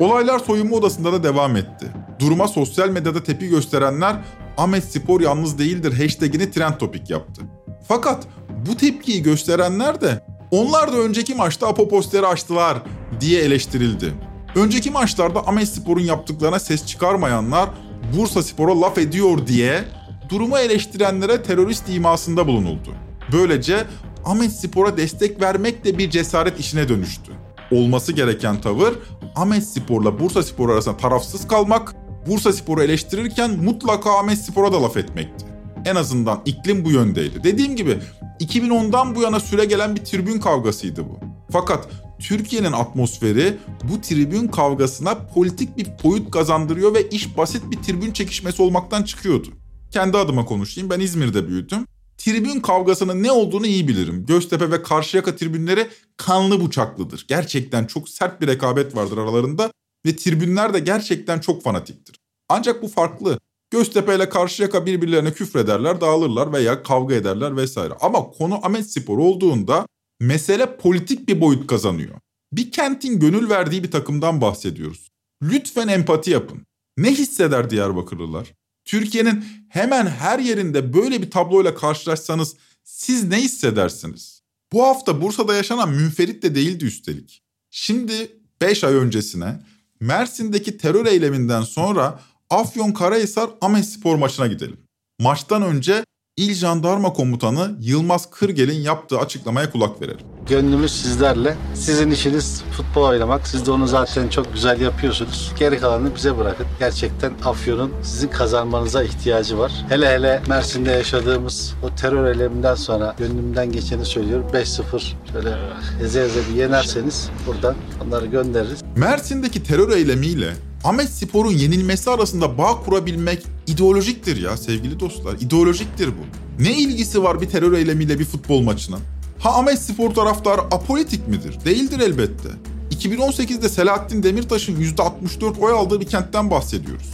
Olaylar 0.00 0.38
soyunma 0.38 0.76
odasında 0.76 1.12
da 1.12 1.22
devam 1.22 1.56
etti. 1.56 1.86
Duruma 2.18 2.48
sosyal 2.48 2.88
medyada 2.88 3.22
tepki 3.22 3.48
gösterenler 3.48 4.16
Ahmet 4.56 4.84
Spor 4.84 5.20
yalnız 5.20 5.58
değildir 5.58 6.02
hashtagini 6.02 6.50
trend 6.50 6.74
topik 6.74 7.10
yaptı. 7.10 7.42
Fakat 7.88 8.26
bu 8.68 8.76
tepkiyi 8.76 9.22
gösterenler 9.22 10.00
de 10.00 10.24
onlar 10.50 10.92
da 10.92 10.96
önceki 10.96 11.34
maçta 11.34 11.68
Apo 11.68 11.88
posteri 11.88 12.26
açtılar 12.26 12.78
diye 13.20 13.42
eleştirildi. 13.42 14.14
Önceki 14.54 14.90
maçlarda 14.90 15.48
Ahmet 15.48 15.68
Spor'un 15.68 16.00
yaptıklarına 16.00 16.58
ses 16.58 16.86
çıkarmayanlar 16.86 17.70
Bursa 18.16 18.42
Spor'a 18.42 18.80
laf 18.80 18.98
ediyor 18.98 19.46
diye 19.46 19.84
durumu 20.28 20.58
eleştirenlere 20.58 21.42
terörist 21.42 21.88
imasında 21.88 22.46
bulunuldu. 22.46 22.94
Böylece 23.32 23.86
Ahmet 24.24 24.52
Spor'a 24.52 24.96
destek 24.96 25.40
vermek 25.40 25.84
de 25.84 25.98
bir 25.98 26.10
cesaret 26.10 26.60
işine 26.60 26.88
dönüştü. 26.88 27.32
Olması 27.70 28.12
gereken 28.12 28.60
tavır 28.60 28.94
Ahmet 29.36 29.64
Spor'la 29.64 30.20
Bursa 30.20 30.42
Spor 30.42 30.70
arasında 30.70 30.96
tarafsız 30.96 31.48
kalmak, 31.48 31.94
Bursa 32.26 32.52
Spor'u 32.52 32.82
eleştirirken 32.82 33.50
mutlaka 33.50 34.18
Ahmet 34.18 34.38
Spor'a 34.38 34.72
da 34.72 34.82
laf 34.82 34.96
etmekti. 34.96 35.46
En 35.84 35.96
azından 35.96 36.40
iklim 36.44 36.84
bu 36.84 36.90
yöndeydi. 36.90 37.44
Dediğim 37.44 37.76
gibi 37.76 37.98
2010'dan 38.40 39.14
bu 39.14 39.22
yana 39.22 39.40
süre 39.40 39.64
gelen 39.64 39.96
bir 39.96 40.04
tribün 40.04 40.40
kavgasıydı 40.40 41.04
bu. 41.08 41.18
Fakat 41.52 41.88
Türkiye'nin 42.22 42.72
atmosferi 42.72 43.58
bu 43.84 44.00
tribün 44.00 44.48
kavgasına 44.48 45.14
politik 45.34 45.76
bir 45.76 45.86
boyut 46.04 46.30
kazandırıyor 46.30 46.94
ve 46.94 47.08
iş 47.08 47.36
basit 47.36 47.70
bir 47.70 47.76
tribün 47.76 48.12
çekişmesi 48.12 48.62
olmaktan 48.62 49.02
çıkıyordu. 49.02 49.48
Kendi 49.90 50.18
adıma 50.18 50.44
konuşayım 50.44 50.90
ben 50.90 51.00
İzmir'de 51.00 51.48
büyüdüm. 51.48 51.86
Tribün 52.18 52.60
kavgasının 52.60 53.22
ne 53.22 53.32
olduğunu 53.32 53.66
iyi 53.66 53.88
bilirim. 53.88 54.26
Göztepe 54.26 54.70
ve 54.70 54.82
Karşıyaka 54.82 55.36
tribünleri 55.36 55.88
kanlı 56.16 56.66
bıçaklıdır. 56.66 57.24
Gerçekten 57.28 57.84
çok 57.84 58.08
sert 58.08 58.40
bir 58.40 58.46
rekabet 58.46 58.96
vardır 58.96 59.18
aralarında 59.18 59.72
ve 60.06 60.16
tribünler 60.16 60.74
de 60.74 60.78
gerçekten 60.78 61.40
çok 61.40 61.62
fanatiktir. 61.62 62.16
Ancak 62.48 62.82
bu 62.82 62.88
farklı. 62.88 63.38
Göztepe 63.70 64.16
ile 64.16 64.28
Karşıyaka 64.28 64.86
birbirlerine 64.86 65.32
küfrederler, 65.32 66.00
dağılırlar 66.00 66.52
veya 66.52 66.82
kavga 66.82 67.14
ederler 67.14 67.56
vesaire. 67.56 67.94
Ama 68.00 68.30
konu 68.30 68.54
Ahmet 68.62 68.90
Spor 68.90 69.18
olduğunda 69.18 69.86
mesele 70.22 70.76
politik 70.76 71.28
bir 71.28 71.40
boyut 71.40 71.66
kazanıyor. 71.66 72.18
Bir 72.52 72.70
kentin 72.70 73.20
gönül 73.20 73.48
verdiği 73.48 73.84
bir 73.84 73.90
takımdan 73.90 74.40
bahsediyoruz. 74.40 75.08
Lütfen 75.42 75.88
empati 75.88 76.30
yapın. 76.30 76.66
Ne 76.96 77.10
hisseder 77.10 77.70
Diyarbakırlılar? 77.70 78.52
Türkiye'nin 78.84 79.44
hemen 79.68 80.06
her 80.06 80.38
yerinde 80.38 80.94
böyle 80.94 81.22
bir 81.22 81.30
tabloyla 81.30 81.74
karşılaşsanız 81.74 82.56
siz 82.84 83.24
ne 83.24 83.36
hissedersiniz? 83.36 84.42
Bu 84.72 84.82
hafta 84.82 85.22
Bursa'da 85.22 85.54
yaşanan 85.54 85.90
münferit 85.90 86.42
de 86.42 86.54
değildi 86.54 86.84
üstelik. 86.84 87.42
Şimdi 87.70 88.36
5 88.60 88.84
ay 88.84 88.94
öncesine 88.94 89.60
Mersin'deki 90.00 90.76
terör 90.76 91.06
eyleminden 91.06 91.62
sonra 91.62 92.20
Afyonkarahisar 92.50 93.50
Ahmet 93.60 93.84
Spor 93.84 94.16
maçına 94.16 94.46
gidelim. 94.46 94.80
Maçtan 95.20 95.62
önce 95.62 96.04
İl 96.36 96.54
Jandarma 96.54 97.12
Komutanı 97.12 97.76
Yılmaz 97.80 98.30
Kırgel'in 98.30 98.80
yaptığı 98.80 99.18
açıklamaya 99.18 99.70
kulak 99.70 100.02
verelim. 100.02 100.26
Gönlümüz 100.48 101.02
sizlerle. 101.02 101.56
Sizin 101.74 102.10
işiniz 102.10 102.62
futbol 102.76 103.02
oynamak. 103.02 103.46
Siz 103.46 103.66
de 103.66 103.70
onu 103.70 103.86
zaten 103.86 104.28
çok 104.28 104.52
güzel 104.54 104.80
yapıyorsunuz. 104.80 105.52
Geri 105.58 105.78
kalanını 105.80 106.14
bize 106.14 106.38
bırakın. 106.38 106.66
Gerçekten 106.78 107.32
Afyon'un 107.44 107.92
sizin 108.02 108.28
kazanmanıza 108.28 109.02
ihtiyacı 109.02 109.58
var. 109.58 109.72
Hele 109.88 110.08
hele 110.08 110.42
Mersin'de 110.48 110.90
yaşadığımız 110.90 111.74
o 111.82 111.94
terör 111.94 112.32
eyleminden 112.34 112.74
sonra 112.74 113.14
gönlümden 113.18 113.72
geçeni 113.72 114.04
söylüyorum. 114.04 114.46
5-0 114.52 115.12
şöyle 115.32 115.56
eze 116.04 116.20
eze 116.20 116.40
bir 116.50 116.54
yenerseniz 116.60 117.30
buradan 117.46 117.74
onları 118.06 118.26
göndeririz. 118.26 118.82
Mersin'deki 118.96 119.62
terör 119.62 119.92
eylemiyle 119.92 120.52
Ahmet 120.84 121.08
Spor'un 121.10 121.52
yenilmesi 121.52 122.10
arasında 122.10 122.58
bağ 122.58 122.82
kurabilmek 122.84 123.46
ideolojiktir 123.66 124.42
ya 124.42 124.56
sevgili 124.56 125.00
dostlar. 125.00 125.34
İdeolojiktir 125.40 126.08
bu. 126.08 126.62
Ne 126.62 126.72
ilgisi 126.78 127.22
var 127.22 127.40
bir 127.40 127.48
terör 127.48 127.72
eylemiyle 127.72 128.18
bir 128.18 128.24
futbol 128.24 128.60
maçının? 128.60 129.00
Ha 129.38 129.58
Ahmet 129.58 129.78
Spor 129.78 130.14
taraftarı 130.14 130.60
apolitik 130.60 131.28
midir? 131.28 131.58
Değildir 131.64 132.00
elbette. 132.00 132.48
2018'de 132.90 133.68
Selahattin 133.68 134.22
Demirtaş'ın 134.22 134.80
%64 134.80 135.58
oy 135.60 135.72
aldığı 135.72 136.00
bir 136.00 136.06
kentten 136.06 136.50
bahsediyoruz. 136.50 137.10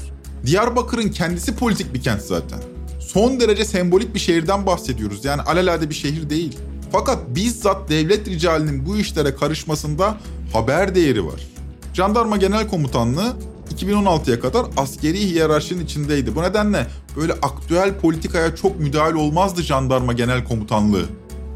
Diyarbakır'ın 0.47 1.09
kendisi 1.09 1.57
politik 1.57 1.95
bir 1.95 2.03
kent 2.03 2.23
zaten. 2.23 2.59
Son 3.01 3.41
derece 3.41 3.65
sembolik 3.65 4.15
bir 4.15 4.21
şehirden 4.21 4.67
bahsediyoruz. 4.67 5.25
Yani 5.25 5.43
alelade 5.43 5.91
bir 5.91 5.95
şehir 5.95 6.31
değil. 6.31 6.59
Fakat 6.93 7.19
bizzat 7.35 7.89
devlet 7.89 8.29
ricalinin 8.29 8.87
bu 8.87 8.97
işlere 8.97 9.35
karışmasında 9.35 10.17
haber 10.53 10.95
değeri 10.95 11.27
var. 11.27 11.47
Jandarma 11.95 12.37
Genel 12.37 12.69
Komutanlığı 12.69 13.37
2016'ya 13.75 14.41
kadar 14.41 14.67
askeri 14.77 15.19
hiyerarşinin 15.19 15.85
içindeydi. 15.85 16.35
Bu 16.35 16.43
nedenle 16.43 16.87
böyle 17.17 17.33
aktüel 17.33 17.99
politikaya 17.99 18.57
çok 18.57 18.81
müdahale 18.81 19.17
olmazdı 19.17 19.63
Jandarma 19.63 20.13
Genel 20.13 20.45
Komutanlığı. 20.45 21.05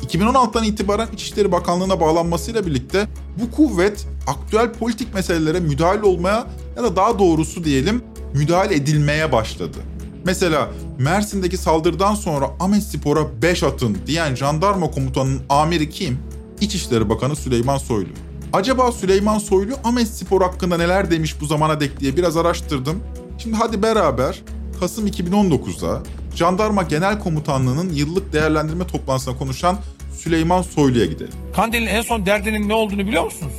2016'dan 0.06 0.64
itibaren 0.64 1.08
İçişleri 1.14 1.52
Bakanlığı'na 1.52 2.00
bağlanmasıyla 2.00 2.66
birlikte 2.66 3.08
bu 3.40 3.50
kuvvet 3.56 4.06
aktüel 4.26 4.72
politik 4.72 5.14
meselelere 5.14 5.60
müdahale 5.60 6.02
olmaya 6.02 6.46
ya 6.76 6.82
da 6.82 6.96
daha 6.96 7.18
doğrusu 7.18 7.64
diyelim 7.64 8.02
müdahale 8.34 8.74
edilmeye 8.74 9.32
başladı. 9.32 9.78
Mesela 10.24 10.68
Mersin'deki 10.98 11.56
saldırıdan 11.56 12.14
sonra 12.14 12.50
Ahmet 12.60 12.82
Spor'a 12.82 13.42
5 13.42 13.62
atın 13.62 13.98
diyen 14.06 14.34
jandarma 14.34 14.90
komutanının 14.90 15.42
amiri 15.48 15.90
kim? 15.90 16.18
İçişleri 16.60 17.08
Bakanı 17.08 17.36
Süleyman 17.36 17.78
Soylu. 17.78 18.08
Acaba 18.52 18.92
Süleyman 18.92 19.38
Soylu 19.38 19.74
Ahmet 19.84 20.08
Spor 20.08 20.42
hakkında 20.42 20.76
neler 20.76 21.10
demiş 21.10 21.40
bu 21.40 21.46
zamana 21.46 21.80
dek 21.80 22.00
diye 22.00 22.16
biraz 22.16 22.36
araştırdım. 22.36 23.02
Şimdi 23.38 23.56
hadi 23.56 23.82
beraber 23.82 24.42
Kasım 24.80 25.06
2019'da 25.06 26.02
Jandarma 26.34 26.82
Genel 26.82 27.18
Komutanlığı'nın 27.18 27.92
yıllık 27.92 28.32
değerlendirme 28.32 28.86
toplantısına 28.86 29.38
konuşan 29.38 29.76
Süleyman 30.18 30.62
Soylu'ya 30.62 31.06
gidelim. 31.06 31.32
Kandil'in 31.56 31.86
en 31.86 32.02
son 32.02 32.26
derdinin 32.26 32.68
ne 32.68 32.74
olduğunu 32.74 33.06
biliyor 33.06 33.24
musunuz? 33.24 33.52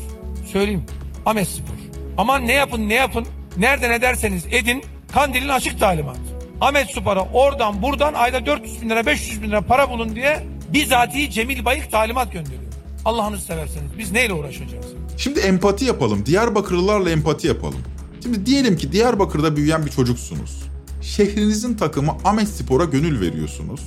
Söyleyeyim. 0.52 0.84
Ahmet 1.26 1.48
Spor. 1.48 1.76
Aman 2.18 2.48
ne 2.48 2.54
yapın 2.54 2.90
ne 2.90 2.94
yapın. 2.94 3.26
Nerede 3.58 3.90
ne 3.90 4.02
derseniz 4.02 4.46
edin. 4.52 4.84
Kandil'in 5.14 5.50
açık 5.50 5.80
talimatı. 5.80 6.20
Ahmet 6.62 6.90
Spor'a 6.92 7.28
oradan 7.34 7.82
buradan 7.82 8.14
ayda 8.14 8.46
400 8.46 8.82
bin 8.82 8.90
lira 8.90 9.06
500 9.06 9.42
bin 9.42 9.48
lira 9.50 9.62
para 9.62 9.90
bulun 9.90 10.16
diye 10.16 10.44
bizatihi 10.74 11.32
Cemil 11.32 11.66
Bayık 11.66 11.92
talimat 11.92 12.34
gönderiyor. 12.34 12.63
Allah'ınızı 13.06 13.46
severseniz 13.46 13.92
biz 13.98 14.12
neyle 14.12 14.34
uğraşacağız? 14.34 14.86
Şimdi 15.18 15.40
empati 15.40 15.86
yapalım. 15.86 16.26
Diyarbakırlılarla 16.26 17.10
empati 17.10 17.48
yapalım. 17.48 17.80
Şimdi 18.24 18.46
diyelim 18.46 18.78
ki 18.78 18.92
Diyarbakır'da 18.92 19.56
büyüyen 19.56 19.86
bir 19.86 19.92
çocuksunuz. 19.92 20.64
Şehrinizin 21.02 21.74
takımı 21.74 22.12
Ahmet 22.24 22.48
Spor'a 22.48 22.86
gönül 22.86 23.22
veriyorsunuz. 23.22 23.82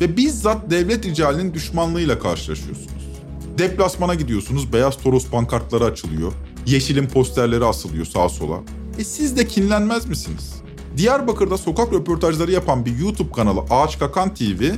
Ve 0.00 0.16
bizzat 0.16 0.70
devlet 0.70 1.06
ricalinin 1.06 1.54
düşmanlığıyla 1.54 2.18
karşılaşıyorsunuz. 2.18 3.02
Deplasmana 3.58 4.14
gidiyorsunuz, 4.14 4.72
beyaz 4.72 4.98
toros 4.98 5.26
pankartları 5.26 5.84
açılıyor. 5.84 6.32
Yeşilin 6.66 7.06
posterleri 7.06 7.64
asılıyor 7.64 8.04
sağa 8.06 8.28
sola. 8.28 8.60
E 8.98 9.04
siz 9.04 9.36
de 9.36 9.46
kinlenmez 9.46 10.06
misiniz? 10.06 10.54
Diyarbakır'da 10.96 11.58
sokak 11.58 11.92
röportajları 11.92 12.52
yapan 12.52 12.86
bir 12.86 12.98
YouTube 12.98 13.32
kanalı 13.32 13.60
Ağaç 13.70 13.98
Kakan 13.98 14.34
TV, 14.34 14.70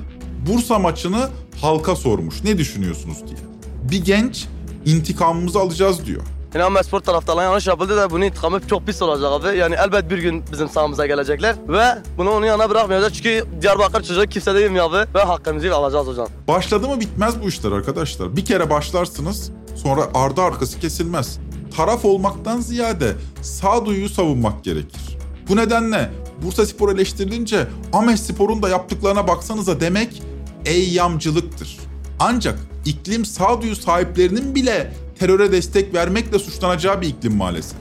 Bursa 0.46 0.78
maçını 0.78 1.28
halka 1.60 1.96
sormuş. 1.96 2.44
Ne 2.44 2.58
düşünüyorsunuz 2.58 3.18
diye. 3.26 3.53
Bir 3.90 4.04
genç 4.04 4.46
intikamımızı 4.86 5.58
alacağız 5.58 6.06
diyor. 6.06 6.22
Yani 6.54 6.64
Ahmet 6.64 6.86
Spor 6.86 7.00
taraftarına 7.00 7.42
yanlış 7.42 7.66
yapıldı 7.66 7.96
da 7.96 8.10
bunun 8.10 8.24
intikamı 8.24 8.60
çok 8.66 8.86
pis 8.86 9.02
olacak 9.02 9.32
abi. 9.32 9.56
Yani 9.58 9.74
elbet 9.74 10.10
bir 10.10 10.18
gün 10.18 10.44
bizim 10.52 10.68
sahamıza 10.68 11.06
gelecekler 11.06 11.56
ve 11.68 11.84
bunu 12.18 12.30
onun 12.30 12.46
yanına 12.46 12.70
bırakmayacağız. 12.70 13.12
Çünkü 13.14 13.44
Diyarbakır 13.62 14.02
çocuğu 14.02 14.26
kimse 14.26 14.54
değil 14.54 14.70
mi 14.70 14.82
abi 14.82 14.96
ve 15.14 15.22
hakkımızı 15.22 15.74
alacağız 15.74 16.06
hocam. 16.06 16.28
Başladı 16.48 16.88
mı 16.88 17.00
bitmez 17.00 17.42
bu 17.42 17.48
işler 17.48 17.72
arkadaşlar. 17.72 18.36
Bir 18.36 18.44
kere 18.44 18.70
başlarsınız 18.70 19.50
sonra 19.76 20.08
ardı 20.14 20.42
arkası 20.42 20.80
kesilmez. 20.80 21.38
Taraf 21.76 22.04
olmaktan 22.04 22.60
ziyade 22.60 23.12
sağduyuyu 23.42 24.08
savunmak 24.08 24.64
gerekir. 24.64 25.18
Bu 25.48 25.56
nedenle 25.56 26.10
Bursa 26.42 26.66
Spor 26.66 26.94
eleştirilince 26.94 27.66
Ahmet 27.92 28.18
Spor'un 28.18 28.62
da 28.62 28.68
yaptıklarına 28.68 29.28
baksanıza 29.28 29.80
demek 29.80 30.22
eyyamcılıktır. 30.64 31.78
Ancak 32.20 32.58
iklim 32.84 33.24
sağduyu 33.24 33.76
sahiplerinin 33.76 34.54
bile 34.54 34.92
teröre 35.18 35.52
destek 35.52 35.94
vermekle 35.94 36.38
suçlanacağı 36.38 37.00
bir 37.00 37.08
iklim 37.08 37.36
maalesef. 37.36 37.76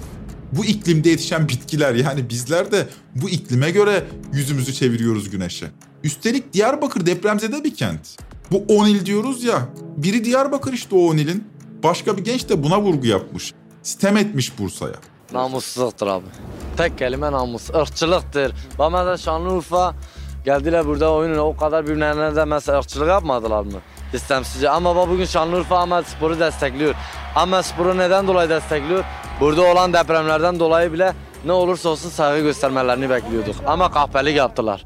Bu 0.51 0.65
iklimde 0.65 1.09
yetişen 1.09 1.49
bitkiler 1.49 1.95
yani 1.95 2.29
bizler 2.29 2.71
de 2.71 2.87
bu 3.15 3.29
iklime 3.29 3.71
göre 3.71 4.03
yüzümüzü 4.33 4.73
çeviriyoruz 4.73 5.29
güneşe. 5.29 5.65
Üstelik 6.03 6.53
Diyarbakır 6.53 7.05
depremzede 7.05 7.63
bir 7.63 7.75
kent. 7.75 8.17
Bu 8.51 8.65
10 8.67 8.87
il 8.87 9.05
diyoruz 9.05 9.43
ya. 9.43 9.67
Biri 9.97 10.25
Diyarbakır 10.25 10.73
işte 10.73 10.95
o 10.95 10.99
10 10.99 11.17
ilin. 11.17 11.47
Başka 11.83 12.17
bir 12.17 12.23
genç 12.23 12.49
de 12.49 12.63
buna 12.63 12.81
vurgu 12.81 13.07
yapmış. 13.07 13.53
Sitem 13.83 14.17
etmiş 14.17 14.59
Bursa'ya. 14.59 14.95
Namussuzluktur 15.33 16.07
abi. 16.07 16.25
Tek 16.77 16.97
kelime 16.97 17.31
namus. 17.31 17.69
Irkçılıktır. 17.69 18.53
Bana 18.79 19.05
da 19.05 19.17
Şanlıurfa 19.17 19.95
geldiler 20.45 20.85
burada 20.85 21.11
oyunun 21.13 21.37
o 21.37 21.55
kadar 21.57 21.87
birbirlerine 21.87 22.35
de 22.35 22.45
mesela 22.45 22.79
ırkçılık 22.79 23.07
yapmadılar 23.07 23.63
mı? 23.63 23.79
İstemsizce. 24.13 24.69
Ama 24.69 25.09
bugün 25.09 25.25
Şanlıurfa 25.25 25.79
Ahmet 25.79 26.07
Spor'u 26.07 26.39
destekliyor. 26.39 26.95
Ahmet 27.35 27.65
Spor'u 27.65 27.97
neden 27.97 28.27
dolayı 28.27 28.49
destekliyor? 28.49 29.03
Burada 29.39 29.61
olan 29.61 29.93
depremlerden 29.93 30.59
dolayı 30.59 30.93
bile 30.93 31.13
ne 31.45 31.51
olursa 31.51 31.89
olsun 31.89 32.09
saygı 32.09 32.43
göstermelerini 32.43 33.09
bekliyorduk. 33.09 33.55
Ama 33.65 33.91
kahpelik 33.91 34.35
yaptılar. 34.35 34.85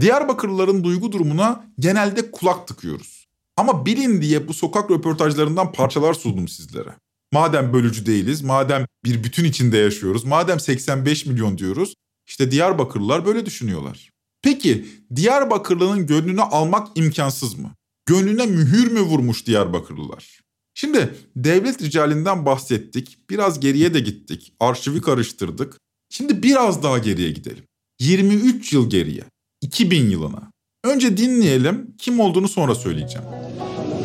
Diyarbakırlıların 0.00 0.84
duygu 0.84 1.12
durumuna 1.12 1.64
genelde 1.78 2.30
kulak 2.30 2.68
tıkıyoruz. 2.68 3.28
Ama 3.56 3.86
bilin 3.86 4.22
diye 4.22 4.48
bu 4.48 4.54
sokak 4.54 4.90
röportajlarından 4.90 5.72
parçalar 5.72 6.14
sundum 6.14 6.48
sizlere. 6.48 6.90
Madem 7.32 7.72
bölücü 7.72 8.06
değiliz, 8.06 8.42
madem 8.42 8.86
bir 9.04 9.24
bütün 9.24 9.44
içinde 9.44 9.76
yaşıyoruz, 9.76 10.24
madem 10.24 10.60
85 10.60 11.26
milyon 11.26 11.58
diyoruz, 11.58 11.94
işte 12.26 12.50
Diyarbakırlılar 12.50 13.26
böyle 13.26 13.46
düşünüyorlar. 13.46 14.11
Peki 14.42 14.84
Diyarbakırlı'nın 15.16 16.06
gönlünü 16.06 16.42
almak 16.42 16.88
imkansız 16.94 17.58
mı? 17.58 17.70
Gönlüne 18.06 18.46
mühür 18.46 18.92
mü 18.92 19.00
vurmuş 19.00 19.46
Diyarbakırlılar? 19.46 20.40
Şimdi 20.74 21.14
devlet 21.36 21.82
ricalinden 21.82 22.46
bahsettik, 22.46 23.18
biraz 23.30 23.60
geriye 23.60 23.94
de 23.94 24.00
gittik, 24.00 24.52
arşivi 24.60 25.00
karıştırdık. 25.00 25.78
Şimdi 26.10 26.42
biraz 26.42 26.82
daha 26.82 26.98
geriye 26.98 27.30
gidelim. 27.30 27.64
23 28.00 28.72
yıl 28.72 28.90
geriye, 28.90 29.22
2000 29.60 30.10
yılına. 30.10 30.50
Önce 30.84 31.16
dinleyelim, 31.16 31.94
kim 31.98 32.20
olduğunu 32.20 32.48
sonra 32.48 32.74
söyleyeceğim. 32.74 33.28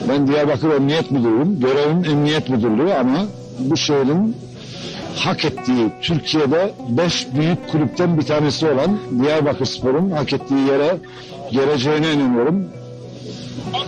Ben 0.09 0.27
Diyarbakır 0.27 0.69
Emniyet 0.69 1.11
Müdürüyüm. 1.11 1.59
Görevim 1.59 2.05
Emniyet 2.05 2.49
Müdürlüğü 2.49 2.93
ama 2.93 3.27
bu 3.59 3.77
şehrin 3.77 4.35
hak 5.17 5.45
ettiği 5.45 5.91
Türkiye'de 6.01 6.73
5 6.89 7.27
büyük 7.35 7.69
kulüpten 7.69 8.17
bir 8.17 8.23
tanesi 8.23 8.67
olan 8.67 8.97
Diyarbakır 9.23 9.65
Spor'un 9.65 10.11
hak 10.11 10.33
ettiği 10.33 10.67
yere 10.67 10.97
geleceğine 11.51 12.13
inanıyorum. 12.13 12.65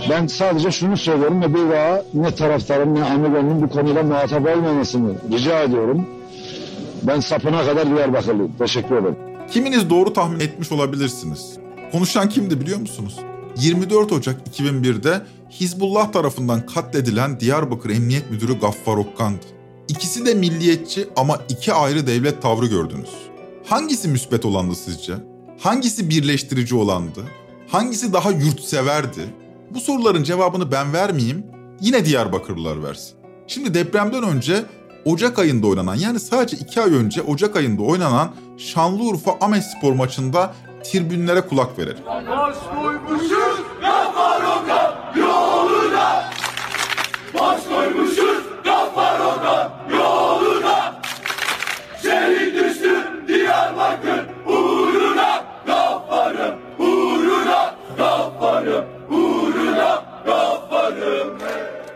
Ben 0.09 0.27
sadece 0.27 0.71
şunu 0.71 0.97
söylüyorum 0.97 1.41
ve 1.41 1.53
bir 1.53 1.71
daha 1.71 2.03
ne 2.13 2.35
taraftarın 2.35 2.95
ne 2.95 3.03
amigo'nun 3.03 3.61
bu 3.61 3.69
konuda 3.69 4.03
muhatap 4.03 4.57
olmamasını 4.57 5.13
rica 5.31 5.63
ediyorum. 5.63 6.05
Ben 7.03 7.19
sapına 7.19 7.65
kadar 7.65 7.95
Diyarbakırlıyım. 7.95 8.51
Teşekkür 8.59 8.95
ederim. 8.95 9.17
Kiminiz 9.51 9.89
doğru 9.89 10.13
tahmin 10.13 10.39
etmiş 10.39 10.71
olabilirsiniz. 10.71 11.57
Konuşan 11.91 12.29
kimdi 12.29 12.61
biliyor 12.61 12.79
musunuz? 12.79 13.15
24 13.57 14.11
Ocak 14.11 14.47
2001'de 14.47 15.21
Hizbullah 15.49 16.11
tarafından 16.11 16.65
katledilen 16.65 17.39
Diyarbakır 17.39 17.89
Emniyet 17.89 18.31
Müdürü 18.31 18.59
Gaffar 18.59 18.97
Okkan'dı. 18.97 19.58
İkisi 19.89 20.25
de 20.25 20.33
milliyetçi 20.33 21.09
ama 21.15 21.39
iki 21.49 21.73
ayrı 21.73 22.07
devlet 22.07 22.41
tavrı 22.41 22.65
gördünüz. 22.65 23.09
Hangisi 23.65 24.07
müspet 24.07 24.45
olandı 24.45 24.75
sizce? 24.75 25.13
Hangisi 25.59 26.09
birleştirici 26.09 26.75
olandı? 26.75 27.23
Hangisi 27.67 28.13
daha 28.13 28.31
yurtseverdi? 28.31 29.33
Bu 29.71 29.79
soruların 29.79 30.23
cevabını 30.23 30.71
ben 30.71 30.93
vermeyeyim, 30.93 31.45
yine 31.81 32.05
Diyarbakırlılar 32.05 32.83
versin. 32.83 33.13
Şimdi 33.47 33.73
depremden 33.73 34.23
önce 34.23 34.65
Ocak 35.05 35.39
ayında 35.39 35.67
oynanan 35.67 35.95
yani 35.95 36.19
sadece 36.19 36.57
iki 36.57 36.81
ay 36.81 36.93
önce 36.93 37.21
Ocak 37.21 37.55
ayında 37.55 37.81
oynanan 37.81 38.35
Şanlıurfa 38.57 39.37
Ahmet 39.41 39.63
Spor 39.63 39.93
maçında 39.93 40.55
tribünlere 40.83 41.41
kulak 41.41 41.79
verelim. 41.79 42.03
Baş 42.05 42.55
koymuşuz 42.75 43.59
Gafaroka 43.81 45.13
yoluna 45.15 46.31
Baş 47.39 47.63
koymuşuz 47.63 48.38
Gafaroka 48.99 49.71
yoluna 49.91 51.01
Şehit 52.01 52.55
düştü 52.55 52.95
Diyarbakır 53.27 54.25
uğruna 54.47 55.43
Gafarım 55.65 56.55
uğruna 56.79 57.75
Gafarım 57.97 58.85
uğruna 59.11 60.03
Gafarım 60.25 61.37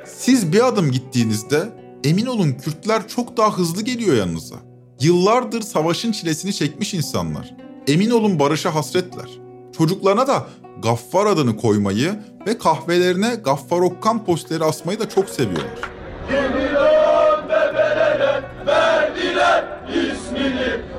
Siz 0.05 0.53
bir 0.53 0.67
adım 0.67 0.91
gittiğinizde 0.91 1.69
emin 2.03 2.25
olun 2.25 2.51
Kürtler 2.51 3.07
çok 3.07 3.37
daha 3.37 3.57
hızlı 3.57 3.81
geliyor 3.81 4.15
yanınıza. 4.17 4.55
Yıllardır 4.99 5.61
savaşın 5.61 6.11
çilesini 6.11 6.53
çekmiş 6.53 6.93
insanlar. 6.93 7.53
Emin 7.87 8.09
olun 8.11 8.39
barışa 8.39 8.75
hasretler. 8.75 9.29
Çocuklarına 9.77 10.27
da 10.27 10.45
Gaffar 10.83 11.25
adını 11.25 11.57
koymayı 11.57 12.19
ve 12.47 12.57
kahvelerine 12.57 13.35
Gaffar 13.35 13.79
Okkan 13.79 14.25
posteri 14.25 14.63
asmayı 14.63 14.99
da 14.99 15.09
çok 15.09 15.29
seviyorlar. 15.29 15.93
Milyon 16.29 16.92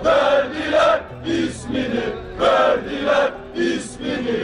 verdiler 0.04 1.02
ismini, 1.26 2.04
verdiler 2.40 3.32
ismini. 3.54 4.40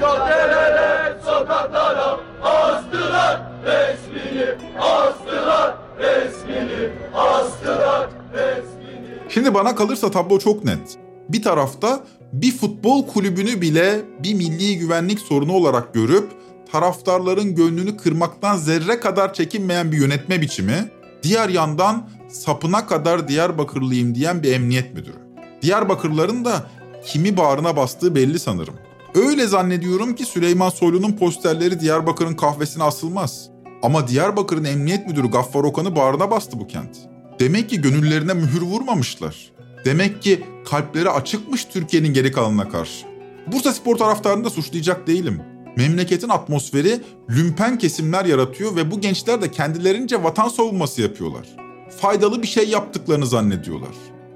Caddelere, 0.00 1.18
sokaklara 1.24 2.20
astılar 2.42 3.42
resmini, 3.64 4.46
astılar 4.80 5.76
resmini, 5.98 6.88
astılar 7.14 8.08
resmini. 8.32 9.18
Şimdi 9.28 9.54
bana 9.54 9.74
kalırsa 9.74 10.10
tablo 10.10 10.38
çok 10.38 10.64
net. 10.64 10.98
Bir 11.28 11.42
tarafta 11.42 12.00
bir 12.32 12.56
futbol 12.56 13.06
kulübünü 13.06 13.60
bile 13.60 14.00
bir 14.22 14.34
milli 14.34 14.78
güvenlik 14.78 15.20
sorunu 15.20 15.52
olarak 15.52 15.94
görüp 15.94 16.30
taraftarların 16.72 17.54
gönlünü 17.54 17.96
kırmaktan 17.96 18.56
zerre 18.56 19.00
kadar 19.00 19.34
çekinmeyen 19.34 19.92
bir 19.92 19.96
yönetme 19.96 20.40
biçimi, 20.40 20.90
diğer 21.22 21.48
yandan 21.48 22.08
sapına 22.34 22.86
kadar 22.86 23.28
Diyarbakırlıyım 23.28 24.14
diyen 24.14 24.42
bir 24.42 24.52
emniyet 24.52 24.94
müdürü. 24.94 25.16
Diyarbakırların 25.62 26.44
da 26.44 26.66
kimi 27.06 27.36
bağrına 27.36 27.76
bastığı 27.76 28.14
belli 28.14 28.38
sanırım. 28.38 28.74
Öyle 29.14 29.46
zannediyorum 29.46 30.14
ki 30.14 30.24
Süleyman 30.24 30.70
Soylu'nun 30.70 31.12
posterleri 31.12 31.80
Diyarbakır'ın 31.80 32.34
kahvesine 32.34 32.84
asılmaz. 32.84 33.48
Ama 33.82 34.08
Diyarbakır'ın 34.08 34.64
emniyet 34.64 35.06
müdürü 35.08 35.30
Gaffar 35.30 35.64
Okan'ı 35.64 35.96
bağrına 35.96 36.30
bastı 36.30 36.60
bu 36.60 36.66
kent. 36.66 36.96
Demek 37.40 37.70
ki 37.70 37.80
gönüllerine 37.80 38.34
mühür 38.34 38.62
vurmamışlar. 38.62 39.52
Demek 39.84 40.22
ki 40.22 40.44
kalpleri 40.64 41.10
açıkmış 41.10 41.64
Türkiye'nin 41.64 42.14
geri 42.14 42.32
kalanına 42.32 42.68
karşı. 42.68 43.06
Bursa 43.52 43.72
Spor 43.72 43.96
taraftarını 43.96 44.44
da 44.44 44.50
suçlayacak 44.50 45.06
değilim. 45.06 45.42
Memleketin 45.76 46.28
atmosferi 46.28 47.00
lümpen 47.30 47.78
kesimler 47.78 48.24
yaratıyor 48.24 48.76
ve 48.76 48.90
bu 48.90 49.00
gençler 49.00 49.42
de 49.42 49.50
kendilerince 49.50 50.22
vatan 50.22 50.48
savunması 50.48 51.02
yapıyorlar. 51.02 51.63
Faydalı 52.00 52.42
bir 52.42 52.46
şey 52.46 52.68
yaptıklarını 52.68 53.26
zannediyorlar. 53.26 53.94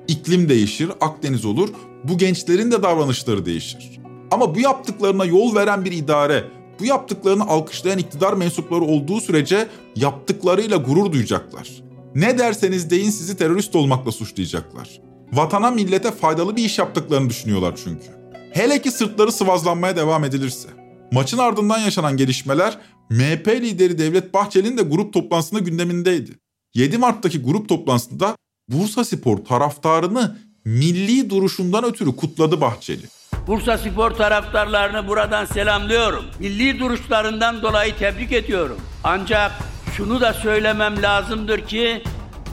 İklim 0.09 0.49
değişir, 0.49 0.91
Akdeniz 1.01 1.45
olur, 1.45 1.69
bu 2.05 2.19
gençlerin 2.19 2.71
de 2.71 2.83
davranışları 2.83 3.47
değişir. 3.47 4.01
Ama 4.31 4.55
bu 4.55 4.61
yaptıklarına 4.61 5.25
yol 5.25 5.55
veren 5.55 5.85
bir 5.85 5.93
idare, 5.93 6.45
bu 6.81 6.85
yaptıklarını 6.85 7.47
alkışlayan 7.47 7.99
iktidar 7.99 8.33
mensupları 8.33 8.81
olduğu 8.81 9.21
sürece 9.21 9.69
yaptıklarıyla 9.97 10.77
gurur 10.77 11.13
duyacaklar. 11.13 11.69
Ne 12.15 12.39
derseniz 12.39 12.91
deyin 12.91 13.11
sizi 13.11 13.37
terörist 13.37 13.77
olmakla 13.77 14.13
suçlayacaklar. 14.13 15.01
Vatana 15.33 15.71
millete 15.71 16.11
faydalı 16.11 16.57
bir 16.57 16.65
iş 16.65 16.79
yaptıklarını 16.79 17.31
düşünüyorlar 17.31 17.75
çünkü. 17.85 18.07
Hele 18.53 18.83
ki 18.83 18.91
sırtları 18.91 19.33
sıvazlanmaya 19.33 19.97
devam 19.97 20.25
edilirse. 20.25 20.69
Maçın 21.13 21.39
ardından 21.39 21.79
yaşanan 21.79 22.17
gelişmeler 22.17 22.79
MHP 23.11 23.49
lideri 23.49 23.99
Devlet 23.99 24.35
Bahçeli'nin 24.35 24.79
de 24.79 24.83
grup 24.83 25.13
toplantısında 25.13 25.61
gündemindeydi. 25.61 26.31
7 26.75 26.99
Mart'taki 26.99 27.43
grup 27.43 27.69
toplantısında 27.69 28.37
Bursa 28.69 29.05
Spor 29.05 29.37
taraftarını 29.39 30.39
milli 30.65 31.31
duruşundan 31.31 31.85
ötürü 31.85 32.17
kutladı 32.17 32.61
Bahçeli. 32.61 33.03
Bursa 33.47 33.79
Spor 33.79 34.11
taraftarlarını 34.11 35.09
buradan 35.09 35.45
selamlıyorum. 35.45 36.25
Milli 36.39 36.79
duruşlarından 36.79 37.63
dolayı 37.63 37.97
tebrik 37.97 38.33
ediyorum. 38.33 38.77
Ancak 39.05 39.53
şunu 39.97 40.21
da 40.21 40.33
söylemem 40.33 41.03
lazımdır 41.03 41.61
ki 41.67 42.03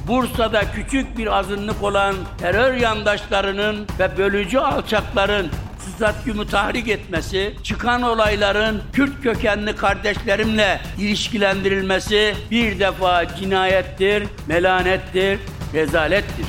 Bursa'da 0.07 0.71
küçük 0.71 1.17
bir 1.17 1.37
azınlık 1.37 1.83
olan 1.83 2.15
terör 2.37 2.73
yandaşlarının 2.73 3.87
ve 3.99 4.17
bölücü 4.17 4.57
alçakların 4.57 5.49
stadyumu 5.95 6.47
tahrik 6.47 6.87
etmesi, 6.87 7.55
çıkan 7.63 8.01
olayların 8.01 8.81
Kürt 8.93 9.23
kökenli 9.23 9.75
kardeşlerimle 9.75 10.81
ilişkilendirilmesi 10.99 12.35
bir 12.51 12.79
defa 12.79 13.35
cinayettir, 13.35 14.27
melanettir, 14.47 15.39
rezalettir. 15.73 16.45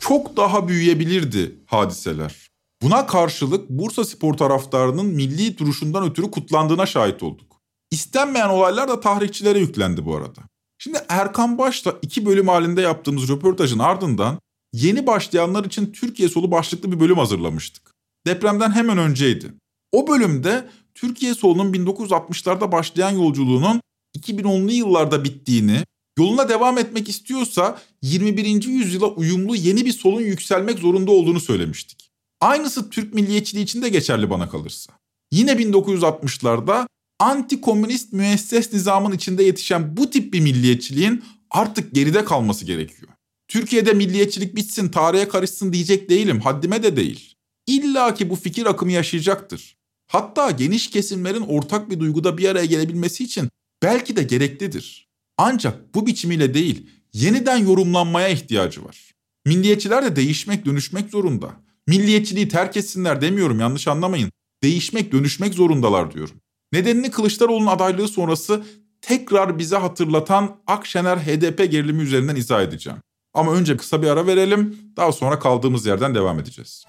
Çok 0.00 0.36
daha 0.36 0.68
büyüyebilirdi 0.68 1.56
hadiseler. 1.66 2.50
Buna 2.82 3.06
karşılık 3.06 3.70
Bursa 3.70 4.04
Spor 4.04 4.34
taraftarının 4.34 5.06
milli 5.06 5.58
duruşundan 5.58 6.10
ötürü 6.10 6.30
kutlandığına 6.30 6.86
şahit 6.86 7.22
olduk. 7.22 7.60
İstenmeyen 7.90 8.48
olaylar 8.48 8.88
da 8.88 9.00
tahrikçilere 9.00 9.58
yüklendi 9.58 10.04
bu 10.04 10.16
arada. 10.16 10.40
Şimdi 10.78 10.98
Erkan 11.08 11.58
Baş'ta 11.58 11.94
iki 12.02 12.26
bölüm 12.26 12.48
halinde 12.48 12.80
yaptığımız 12.80 13.28
röportajın 13.28 13.78
ardından 13.78 14.38
yeni 14.72 15.06
başlayanlar 15.06 15.64
için 15.64 15.92
Türkiye 15.92 16.28
solu 16.28 16.50
başlıklı 16.50 16.92
bir 16.92 17.00
bölüm 17.00 17.18
hazırlamıştık. 17.18 17.90
Depremden 18.26 18.70
hemen 18.70 18.98
önceydi. 18.98 19.52
O 19.92 20.08
bölümde 20.08 20.68
Türkiye 20.94 21.34
solunun 21.34 21.72
1960'larda 21.72 22.72
başlayan 22.72 23.10
yolculuğunun 23.10 23.80
2010'lu 24.18 24.72
yıllarda 24.72 25.24
bittiğini, 25.24 25.84
yoluna 26.18 26.48
devam 26.48 26.78
etmek 26.78 27.08
istiyorsa 27.08 27.78
21. 28.02 28.64
yüzyıla 28.64 29.06
uyumlu 29.06 29.56
yeni 29.56 29.84
bir 29.84 29.92
solun 29.92 30.20
yükselmek 30.20 30.78
zorunda 30.78 31.10
olduğunu 31.10 31.40
söylemiştik. 31.40 32.10
Aynısı 32.40 32.90
Türk 32.90 33.14
milliyetçiliği 33.14 33.64
için 33.64 33.82
de 33.82 33.88
geçerli 33.88 34.30
bana 34.30 34.48
kalırsa. 34.48 34.92
Yine 35.32 35.52
1960'larda 35.52 36.86
anti-komünist 37.18 38.12
müesses 38.12 38.72
nizamın 38.72 39.12
içinde 39.12 39.42
yetişen 39.42 39.96
bu 39.96 40.10
tip 40.10 40.32
bir 40.32 40.40
milliyetçiliğin 40.40 41.24
artık 41.50 41.94
geride 41.94 42.24
kalması 42.24 42.64
gerekiyor. 42.64 43.12
Türkiye'de 43.50 43.92
milliyetçilik 43.92 44.56
bitsin, 44.56 44.88
tarihe 44.88 45.28
karışsın 45.28 45.72
diyecek 45.72 46.10
değilim, 46.10 46.40
haddime 46.40 46.82
de 46.82 46.96
değil. 46.96 47.34
İlla 47.66 48.14
ki 48.14 48.30
bu 48.30 48.36
fikir 48.36 48.66
akımı 48.66 48.92
yaşayacaktır. 48.92 49.76
Hatta 50.06 50.50
geniş 50.50 50.90
kesimlerin 50.90 51.40
ortak 51.40 51.90
bir 51.90 52.00
duyguda 52.00 52.38
bir 52.38 52.48
araya 52.48 52.64
gelebilmesi 52.64 53.24
için 53.24 53.48
belki 53.82 54.16
de 54.16 54.22
gereklidir. 54.22 55.08
Ancak 55.38 55.94
bu 55.94 56.06
biçimiyle 56.06 56.54
değil, 56.54 56.90
yeniden 57.12 57.56
yorumlanmaya 57.56 58.28
ihtiyacı 58.28 58.84
var. 58.84 59.14
Milliyetçiler 59.46 60.04
de 60.04 60.16
değişmek, 60.16 60.66
dönüşmek 60.66 61.10
zorunda. 61.10 61.52
Milliyetçiliği 61.86 62.48
terk 62.48 62.76
etsinler 62.76 63.20
demiyorum 63.20 63.60
yanlış 63.60 63.88
anlamayın. 63.88 64.32
Değişmek, 64.62 65.12
dönüşmek 65.12 65.54
zorundalar 65.54 66.14
diyorum. 66.14 66.40
Nedenini 66.72 67.10
Kılıçdaroğlu'nun 67.10 67.66
adaylığı 67.66 68.08
sonrası 68.08 68.64
tekrar 69.00 69.58
bize 69.58 69.76
hatırlatan 69.76 70.60
Akşener 70.66 71.18
HDP 71.18 71.58
gerilimi 71.58 72.02
üzerinden 72.02 72.36
izah 72.36 72.62
edeceğim. 72.62 72.98
Ama 73.34 73.52
önce 73.52 73.76
kısa 73.76 74.02
bir 74.02 74.06
ara 74.08 74.26
verelim, 74.26 74.78
daha 74.96 75.12
sonra 75.12 75.38
kaldığımız 75.38 75.86
yerden 75.86 76.14
devam 76.14 76.40
edeceğiz. 76.40 76.84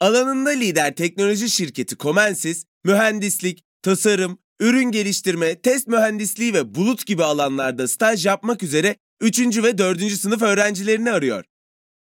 Alanında 0.00 0.50
lider 0.50 0.96
teknoloji 0.96 1.50
şirketi 1.50 1.96
Comensis, 1.96 2.64
mühendislik, 2.84 3.64
tasarım, 3.82 4.38
ürün 4.60 4.90
geliştirme, 4.90 5.60
test 5.60 5.88
mühendisliği 5.88 6.54
ve 6.54 6.74
bulut 6.74 7.06
gibi 7.06 7.24
alanlarda 7.24 7.88
staj 7.88 8.26
yapmak 8.26 8.62
üzere 8.62 8.96
3. 9.20 9.62
ve 9.62 9.78
4. 9.78 10.12
sınıf 10.12 10.42
öğrencilerini 10.42 11.10
arıyor. 11.10 11.44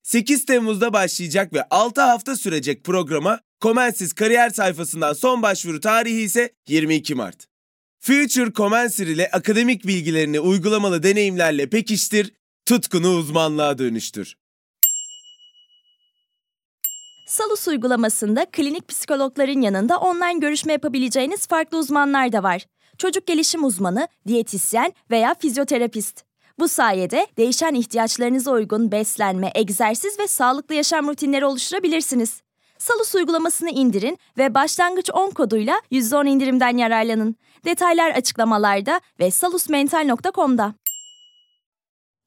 8 0.03 0.45
Temmuz'da 0.45 0.93
başlayacak 0.93 1.53
ve 1.53 1.63
6 1.71 2.01
hafta 2.01 2.37
sürecek 2.37 2.85
programa 2.85 3.41
Comensis 3.61 4.13
kariyer 4.13 4.51
sayfasından 4.51 5.13
son 5.13 5.43
başvuru 5.43 5.81
tarihi 5.81 6.21
ise 6.21 6.53
22 6.69 7.15
Mart. 7.15 7.50
Future 8.03 8.53
Comensir 8.53 9.07
ile 9.07 9.31
akademik 9.33 9.87
bilgilerini 9.87 10.41
uygulamalı 10.41 11.03
deneyimlerle 11.03 11.71
pekiştir, 11.71 12.33
tutkunu 12.67 13.09
uzmanlığa 13.09 13.79
dönüştür. 13.79 14.37
Salus 17.27 17.69
uygulamasında 17.69 18.47
klinik 18.53 18.89
psikologların 18.89 19.61
yanında 19.61 19.99
online 19.99 20.39
görüşme 20.39 20.73
yapabileceğiniz 20.73 21.47
farklı 21.47 21.79
uzmanlar 21.79 22.33
da 22.33 22.43
var. 22.43 22.67
Çocuk 22.99 23.27
gelişim 23.27 23.65
uzmanı, 23.65 24.09
diyetisyen 24.27 24.93
veya 25.11 25.35
fizyoterapist. 25.35 26.25
Bu 26.59 26.69
sayede 26.69 27.27
değişen 27.37 27.75
ihtiyaçlarınıza 27.75 28.51
uygun 28.51 28.93
beslenme, 28.93 29.53
egzersiz 29.55 30.19
ve 30.19 30.27
sağlıklı 30.27 30.75
yaşam 30.75 31.09
rutinleri 31.09 31.45
oluşturabilirsiniz. 31.45 32.43
Salus 32.81 33.15
uygulamasını 33.15 33.71
indirin 33.71 34.19
ve 34.39 34.55
başlangıç 34.55 35.11
10 35.13 35.31
koduyla 35.31 35.81
%10 35.91 36.29
indirimden 36.29 36.77
yararlanın. 36.77 37.37
Detaylar 37.65 38.11
açıklamalarda 38.11 39.01
ve 39.21 39.31
salusmental.com'da. 39.31 40.75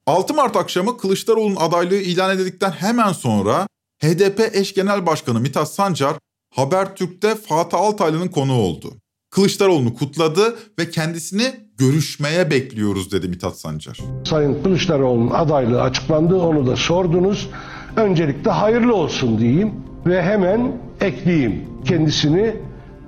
6 0.07 0.33
Mart 0.33 0.55
akşamı 0.55 0.97
Kılıçdaroğlu'nun 0.97 1.55
adaylığı 1.55 1.95
ilan 1.95 2.35
edildikten 2.35 2.71
hemen 2.71 3.11
sonra 3.11 3.67
HDP 4.03 4.55
eş 4.55 4.73
genel 4.73 5.05
başkanı 5.05 5.39
Mithat 5.39 5.73
Sancar 5.73 6.15
Habertürk'te 6.55 7.35
Fatih 7.35 7.77
Altaylı'nın 7.77 8.27
konuğu 8.27 8.61
oldu. 8.61 8.93
Kılıçdaroğlu'nu 9.31 9.93
kutladı 9.93 10.55
ve 10.79 10.89
kendisini 10.89 11.43
görüşmeye 11.77 12.51
bekliyoruz 12.51 13.11
dedi 13.11 13.27
Mithat 13.27 13.59
Sancar. 13.59 13.99
Sayın 14.25 14.63
Kılıçdaroğlu'nun 14.63 15.29
adaylığı 15.31 15.81
açıklandı 15.81 16.35
onu 16.35 16.67
da 16.67 16.75
sordunuz. 16.75 17.49
Öncelikle 17.95 18.51
hayırlı 18.51 18.95
olsun 18.95 19.39
diyeyim 19.39 19.73
ve 20.05 20.23
hemen 20.23 20.81
ekleyeyim. 21.01 21.65
Kendisini 21.85 22.55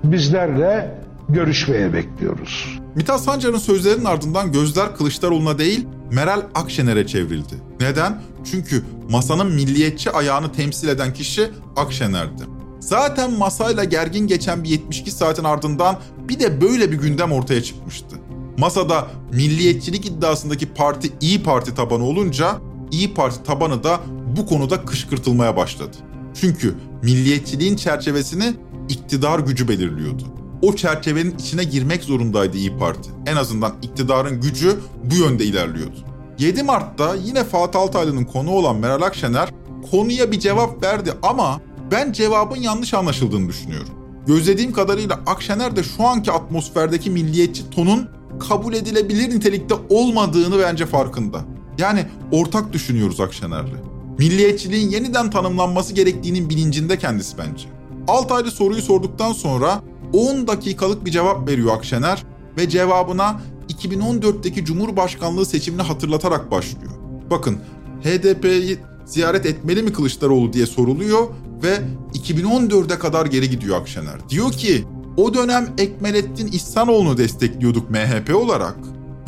bizlerle 0.04 1.00
görüşmeye 1.28 1.92
bekliyoruz. 1.92 2.78
Mithat 2.94 3.20
Sancar'ın 3.20 3.58
sözlerinin 3.58 4.04
ardından 4.04 4.52
gözler 4.52 4.96
Kılıçdaroğlu'na 4.96 5.58
değil 5.58 5.86
Meral 6.12 6.42
Akşener'e 6.54 7.06
çevrildi. 7.06 7.54
Neden? 7.80 8.22
Çünkü 8.50 8.84
masanın 9.10 9.54
milliyetçi 9.54 10.10
ayağını 10.10 10.52
temsil 10.52 10.88
eden 10.88 11.12
kişi 11.14 11.50
Akşener'di. 11.76 12.42
Zaten 12.80 13.32
masayla 13.32 13.84
gergin 13.84 14.26
geçen 14.26 14.64
bir 14.64 14.68
72 14.68 15.10
saatin 15.10 15.44
ardından 15.44 15.98
bir 16.28 16.40
de 16.40 16.60
böyle 16.60 16.92
bir 16.92 16.96
gündem 16.96 17.32
ortaya 17.32 17.62
çıkmıştı. 17.62 18.16
Masada 18.58 19.06
milliyetçilik 19.32 20.06
iddiasındaki 20.06 20.66
parti 20.66 21.12
İyi 21.20 21.42
Parti 21.42 21.74
tabanı 21.74 22.04
olunca 22.04 22.58
İyi 22.90 23.14
Parti 23.14 23.42
tabanı 23.42 23.84
da 23.84 24.00
bu 24.36 24.46
konuda 24.46 24.84
kışkırtılmaya 24.84 25.56
başladı. 25.56 25.96
Çünkü 26.40 26.74
milliyetçiliğin 27.02 27.76
çerçevesini 27.76 28.54
iktidar 28.88 29.38
gücü 29.38 29.68
belirliyordu. 29.68 30.24
O 30.66 30.76
çerçevenin 30.76 31.34
içine 31.38 31.64
girmek 31.64 32.04
zorundaydı 32.04 32.56
İyi 32.56 32.76
Parti. 32.76 33.10
En 33.26 33.36
azından 33.36 33.74
iktidarın 33.82 34.40
gücü 34.40 34.80
bu 35.04 35.14
yönde 35.14 35.44
ilerliyordu. 35.44 35.96
7 36.38 36.62
Mart'ta 36.62 37.14
yine 37.14 37.44
Fatih 37.44 37.80
Altaylı'nın 37.80 38.24
konu 38.24 38.50
olan 38.50 38.76
Meral 38.76 39.02
Akşener 39.02 39.48
konuya 39.90 40.32
bir 40.32 40.40
cevap 40.40 40.82
verdi 40.82 41.12
ama 41.22 41.60
ben 41.90 42.12
cevabın 42.12 42.56
yanlış 42.56 42.94
anlaşıldığını 42.94 43.48
düşünüyorum. 43.48 43.88
Gözlediğim 44.26 44.72
kadarıyla 44.72 45.20
Akşener 45.26 45.76
de 45.76 45.82
şu 45.82 46.04
anki 46.04 46.32
atmosferdeki 46.32 47.10
milliyetçi 47.10 47.70
tonun 47.70 48.08
kabul 48.48 48.74
edilebilir 48.74 49.30
nitelikte 49.30 49.74
olmadığını 49.90 50.58
bence 50.58 50.86
farkında. 50.86 51.40
Yani 51.78 52.06
ortak 52.32 52.72
düşünüyoruz 52.72 53.20
Akşener'le. 53.20 53.76
Milliyetçiliğin 54.18 54.90
yeniden 54.90 55.30
tanımlanması 55.30 55.94
gerektiğinin 55.94 56.50
bilincinde 56.50 56.98
kendisi 56.98 57.38
bence. 57.38 57.68
Altaylı 58.08 58.50
soruyu 58.50 58.82
sorduktan 58.82 59.32
sonra 59.32 59.82
10 60.16 60.46
dakikalık 60.46 61.04
bir 61.04 61.10
cevap 61.10 61.48
veriyor 61.48 61.76
Akşener 61.76 62.24
ve 62.58 62.68
cevabına 62.68 63.40
2014'teki 63.68 64.64
Cumhurbaşkanlığı 64.64 65.46
seçimini 65.46 65.82
hatırlatarak 65.82 66.50
başlıyor. 66.50 66.92
Bakın 67.30 67.58
HDP'yi 68.02 68.78
ziyaret 69.04 69.46
etmeli 69.46 69.82
mi 69.82 69.92
Kılıçdaroğlu 69.92 70.52
diye 70.52 70.66
soruluyor 70.66 71.26
ve 71.62 71.80
2014'e 72.14 72.98
kadar 72.98 73.26
geri 73.26 73.50
gidiyor 73.50 73.80
Akşener. 73.80 74.28
Diyor 74.28 74.52
ki 74.52 74.84
o 75.16 75.34
dönem 75.34 75.68
Ekmelettin 75.78 76.46
İhsanoğlu'nu 76.46 77.18
destekliyorduk 77.18 77.90
MHP 77.90 78.34
olarak 78.34 78.76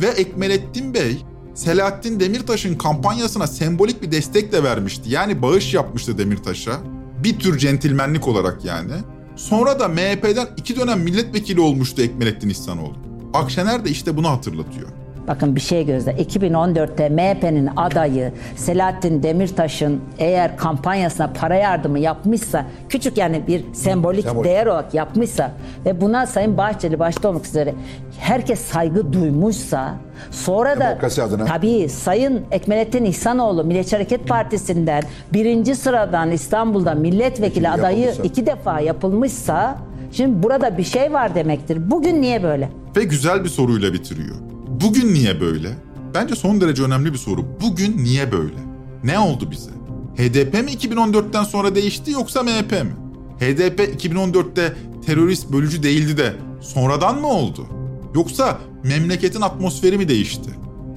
ve 0.01 0.07
Ekmelettin 0.07 0.93
Bey 0.93 1.17
Selahattin 1.53 2.19
Demirtaş'ın 2.19 2.75
kampanyasına 2.75 3.47
sembolik 3.47 4.01
bir 4.01 4.11
destek 4.11 4.51
de 4.51 4.63
vermişti. 4.63 5.09
Yani 5.09 5.41
bağış 5.41 5.73
yapmıştı 5.73 6.17
Demirtaş'a. 6.17 6.79
Bir 7.23 7.39
tür 7.39 7.57
centilmenlik 7.57 8.27
olarak 8.27 8.65
yani. 8.65 8.93
Sonra 9.39 9.79
da 9.79 9.87
MHP'den 9.87 10.47
iki 10.57 10.75
dönem 10.75 10.99
milletvekili 10.99 11.61
olmuştu 11.61 12.01
Ekmelettin 12.01 12.49
İhsanoğlu. 12.49 12.95
Akşener 13.33 13.85
de 13.85 13.89
işte 13.89 14.17
bunu 14.17 14.29
hatırlatıyor. 14.29 14.89
Bakın 15.29 15.55
bir 15.55 15.61
şey 15.61 15.85
gözle. 15.85 16.11
2014'te 16.11 17.09
MHP'nin 17.09 17.69
adayı 17.75 18.31
Selahattin 18.55 19.23
Demirtaş'ın 19.23 20.01
eğer 20.19 20.57
kampanyasına 20.57 21.29
para 21.33 21.55
yardımı 21.55 21.99
yapmışsa, 21.99 22.65
küçük 22.89 23.17
yani 23.17 23.41
bir 23.47 23.73
sembolik 23.73 24.23
Sembol. 24.23 24.43
değer 24.43 24.65
olarak 24.65 24.93
yapmışsa 24.93 25.51
ve 25.85 26.01
buna 26.01 26.25
Sayın 26.27 26.57
Bahçeli 26.57 26.99
başta 26.99 27.29
olmak 27.29 27.45
üzere 27.45 27.75
herkes 28.19 28.59
saygı 28.59 29.13
duymuşsa, 29.13 29.93
sonra 30.31 30.75
da 30.75 30.79
Demokrasi 30.79 31.23
adına. 31.23 31.45
tabii 31.45 31.89
Sayın 31.89 32.41
Ekmelettin 32.51 33.05
İhsanoğlu 33.05 33.63
Milliyetçi 33.63 33.95
Hareket 33.95 34.27
Partisi'nden 34.27 35.03
birinci 35.33 35.75
sıradan 35.75 36.31
İstanbul'da 36.31 36.93
milletvekili 36.95 37.69
adayı 37.69 37.99
yapılmışsa. 37.99 38.23
iki 38.23 38.45
defa 38.45 38.79
yapılmışsa, 38.79 39.77
şimdi 40.11 40.43
burada 40.43 40.77
bir 40.77 40.83
şey 40.83 41.13
var 41.13 41.35
demektir. 41.35 41.91
Bugün 41.91 42.21
niye 42.21 42.43
böyle? 42.43 42.69
Ve 42.95 43.03
güzel 43.03 43.43
bir 43.43 43.49
soruyla 43.49 43.93
bitiriyor. 43.93 44.35
Bugün 44.81 45.13
niye 45.13 45.41
böyle? 45.41 45.77
Bence 46.13 46.35
son 46.35 46.61
derece 46.61 46.83
önemli 46.83 47.13
bir 47.13 47.17
soru. 47.17 47.45
Bugün 47.61 47.97
niye 47.97 48.31
böyle? 48.31 48.57
Ne 49.03 49.19
oldu 49.19 49.51
bize? 49.51 49.71
HDP 50.15 50.53
mi 50.53 50.71
2014'ten 50.71 51.43
sonra 51.43 51.75
değişti 51.75 52.11
yoksa 52.11 52.43
MHP 52.43 52.71
mi? 52.71 52.95
HDP 53.39 53.79
2014'te 53.79 54.73
terörist 55.05 55.51
bölücü 55.51 55.83
değildi 55.83 56.17
de 56.17 56.33
sonradan 56.61 57.21
mı 57.21 57.27
oldu? 57.27 57.67
Yoksa 58.15 58.59
memleketin 58.83 59.41
atmosferi 59.41 59.97
mi 59.97 60.07
değişti? 60.07 60.49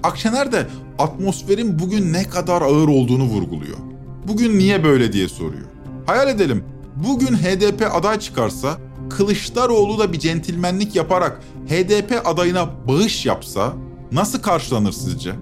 Akşener 0.02 0.52
de 0.52 0.66
atmosferin 0.98 1.78
bugün 1.78 2.12
ne 2.12 2.28
kadar 2.28 2.62
ağır 2.62 2.88
olduğunu 2.88 3.24
vurguluyor. 3.24 3.76
Bugün 4.28 4.58
niye 4.58 4.84
böyle 4.84 5.12
diye 5.12 5.28
soruyor. 5.28 5.66
Hayal 6.06 6.28
edelim. 6.28 6.64
Bugün 6.96 7.36
HDP 7.36 7.94
aday 7.94 8.20
çıkarsa 8.20 8.78
Kılıçdaroğlu 9.16 9.98
da 9.98 10.12
bir 10.12 10.18
centilmenlik 10.18 10.96
yaparak 10.96 11.40
HDP 11.68 12.20
adayına 12.24 12.68
bağış 12.88 13.26
yapsa 13.26 13.72
nasıl 14.12 14.42
karşılanır 14.42 14.92
sizce? 14.92 15.32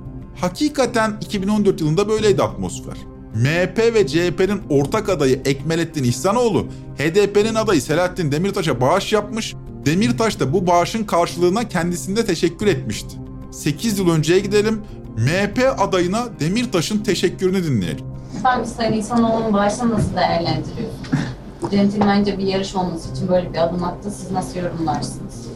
Hakikaten 0.40 1.12
2014 1.20 1.80
yılında 1.80 2.08
böyleydi 2.08 2.42
atmosfer. 2.42 2.96
MHP 3.34 3.78
ve 3.94 4.06
CHP'nin 4.06 4.62
ortak 4.70 5.08
adayı 5.08 5.40
Ekmelettin 5.44 6.04
İhsanoğlu, 6.04 6.66
HDP'nin 6.98 7.54
adayı 7.54 7.82
Selahattin 7.82 8.32
Demirtaş'a 8.32 8.80
bağış 8.80 9.12
yapmış, 9.12 9.54
Demirtaş 9.86 10.40
da 10.40 10.52
bu 10.52 10.66
bağışın 10.66 11.04
karşılığına 11.04 11.68
kendisinde 11.68 12.26
teşekkür 12.26 12.66
etmişti. 12.66 13.16
8 13.50 13.98
yıl 13.98 14.10
önceye 14.10 14.40
gidelim, 14.40 14.82
MHP 15.16 15.74
adayına 15.78 16.28
Demirtaş'ın 16.40 16.98
teşekkürünü 16.98 17.64
dinleyelim. 17.64 18.04
Efendim 18.38 18.66
Sayın 18.76 18.92
İhsanoğlu'nun 18.92 19.52
bağışını 19.52 19.90
nasıl 19.90 20.16
değerlendiriyorsunuz? 20.16 21.19
Centilmence 21.70 22.38
bir 22.38 22.46
yarış 22.46 22.74
olması 22.76 23.12
için 23.12 23.28
böyle 23.28 23.52
bir 23.52 23.58
adım 23.58 23.84
attı. 23.84 24.10
Siz 24.10 24.30
nasıl 24.30 24.58
yorumlarsınız? 24.58 25.46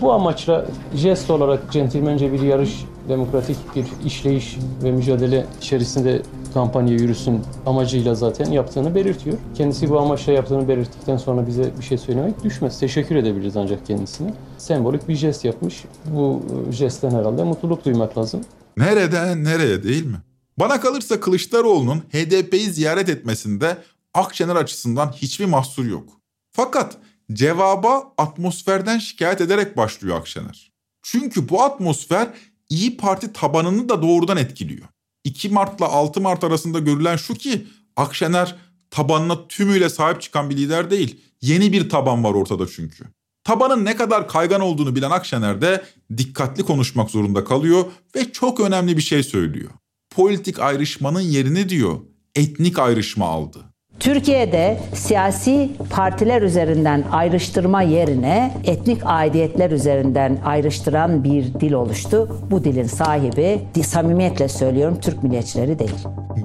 Bu 0.00 0.12
amaçla 0.12 0.66
jest 0.94 1.30
olarak 1.30 1.72
centilmence 1.72 2.32
bir 2.32 2.40
yarış, 2.40 2.84
demokratik 3.08 3.56
bir 3.76 3.86
işleyiş 4.06 4.58
ve 4.82 4.92
mücadele 4.92 5.46
içerisinde 5.60 6.22
kampanya 6.54 6.94
yürüsün 6.94 7.40
amacıyla 7.66 8.14
zaten 8.14 8.50
yaptığını 8.50 8.94
belirtiyor. 8.94 9.36
Kendisi 9.54 9.90
bu 9.90 10.00
amaçla 10.00 10.32
yaptığını 10.32 10.68
belirttikten 10.68 11.16
sonra 11.16 11.46
bize 11.46 11.70
bir 11.78 11.84
şey 11.84 11.98
söylemek 11.98 12.44
düşmez. 12.44 12.80
Teşekkür 12.80 13.16
edebiliriz 13.16 13.56
ancak 13.56 13.86
kendisine. 13.86 14.34
Sembolik 14.58 15.08
bir 15.08 15.14
jest 15.14 15.44
yapmış. 15.44 15.84
Bu 16.06 16.42
e, 16.68 16.72
jestten 16.72 17.10
herhalde 17.10 17.44
mutluluk 17.44 17.84
duymak 17.84 18.18
lazım. 18.18 18.40
Nereden 18.76 19.44
nereye 19.44 19.82
değil 19.82 20.06
mi? 20.06 20.16
Bana 20.58 20.80
kalırsa 20.80 21.20
Kılıçdaroğlu'nun 21.20 21.98
HDP'yi 21.98 22.70
ziyaret 22.70 23.08
etmesinde 23.08 23.76
Akşener 24.14 24.56
açısından 24.56 25.12
hiçbir 25.12 25.44
mahsur 25.44 25.84
yok. 25.84 26.20
Fakat 26.52 26.98
cevaba 27.32 28.12
atmosferden 28.18 28.98
şikayet 28.98 29.40
ederek 29.40 29.76
başlıyor 29.76 30.16
Akşener. 30.16 30.72
Çünkü 31.02 31.48
bu 31.48 31.62
atmosfer 31.62 32.28
İyi 32.68 32.96
Parti 32.96 33.32
tabanını 33.32 33.88
da 33.88 34.02
doğrudan 34.02 34.36
etkiliyor. 34.36 34.86
2 35.24 35.48
Mart'la 35.48 35.88
6 35.88 36.20
Mart 36.20 36.44
arasında 36.44 36.78
görülen 36.78 37.16
şu 37.16 37.34
ki 37.34 37.66
Akşener 37.96 38.56
tabanına 38.90 39.48
tümüyle 39.48 39.88
sahip 39.88 40.22
çıkan 40.22 40.50
bir 40.50 40.56
lider 40.56 40.90
değil. 40.90 41.20
Yeni 41.40 41.72
bir 41.72 41.90
taban 41.90 42.24
var 42.24 42.34
ortada 42.34 42.66
çünkü. 42.66 43.04
Tabanın 43.44 43.84
ne 43.84 43.96
kadar 43.96 44.28
kaygan 44.28 44.60
olduğunu 44.60 44.96
bilen 44.96 45.10
Akşener 45.10 45.60
de 45.60 45.84
dikkatli 46.16 46.62
konuşmak 46.62 47.10
zorunda 47.10 47.44
kalıyor 47.44 47.84
ve 48.16 48.32
çok 48.32 48.60
önemli 48.60 48.96
bir 48.96 49.02
şey 49.02 49.22
söylüyor. 49.22 49.70
Politik 50.10 50.58
ayrışmanın 50.58 51.20
yerini 51.20 51.68
diyor, 51.68 52.00
etnik 52.34 52.78
ayrışma 52.78 53.26
aldı. 53.26 53.67
Türkiye'de 54.00 54.80
siyasi 54.94 55.70
partiler 55.90 56.42
üzerinden 56.42 57.04
ayrıştırma 57.12 57.82
yerine 57.82 58.54
etnik 58.64 59.00
aidiyetler 59.04 59.70
üzerinden 59.70 60.38
ayrıştıran 60.44 61.24
bir 61.24 61.54
dil 61.54 61.72
oluştu. 61.72 62.28
Bu 62.50 62.64
dilin 62.64 62.86
sahibi, 62.86 63.60
samimiyetle 63.82 64.48
söylüyorum, 64.48 64.98
Türk 65.00 65.22
milliyetçileri 65.22 65.78
değil. 65.78 65.94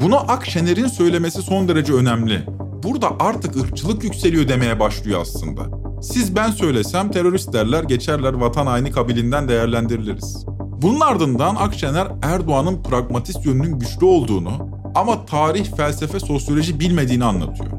Bunu 0.01 0.31
Akşener'in 0.31 0.87
söylemesi 0.87 1.41
son 1.41 1.67
derece 1.67 1.93
önemli. 1.93 2.39
Burada 2.83 3.07
artık 3.19 3.55
ırkçılık 3.55 4.03
yükseliyor 4.03 4.47
demeye 4.47 4.79
başlıyor 4.79 5.21
aslında. 5.21 5.61
Siz 6.01 6.35
ben 6.35 6.51
söylesem 6.51 7.11
terörist 7.11 7.53
derler 7.53 7.83
geçerler 7.83 8.33
vatan 8.33 8.65
haini 8.65 8.91
kabilinden 8.91 9.47
değerlendiriliriz. 9.47 10.45
Bunun 10.81 10.99
ardından 10.99 11.55
Akşener 11.55 12.07
Erdoğan'ın 12.21 12.83
pragmatist 12.83 13.45
yönünün 13.45 13.79
güçlü 13.79 14.05
olduğunu 14.05 14.72
ama 14.95 15.25
tarih, 15.25 15.65
felsefe, 15.77 16.19
sosyoloji 16.19 16.79
bilmediğini 16.79 17.25
anlatıyor. 17.25 17.69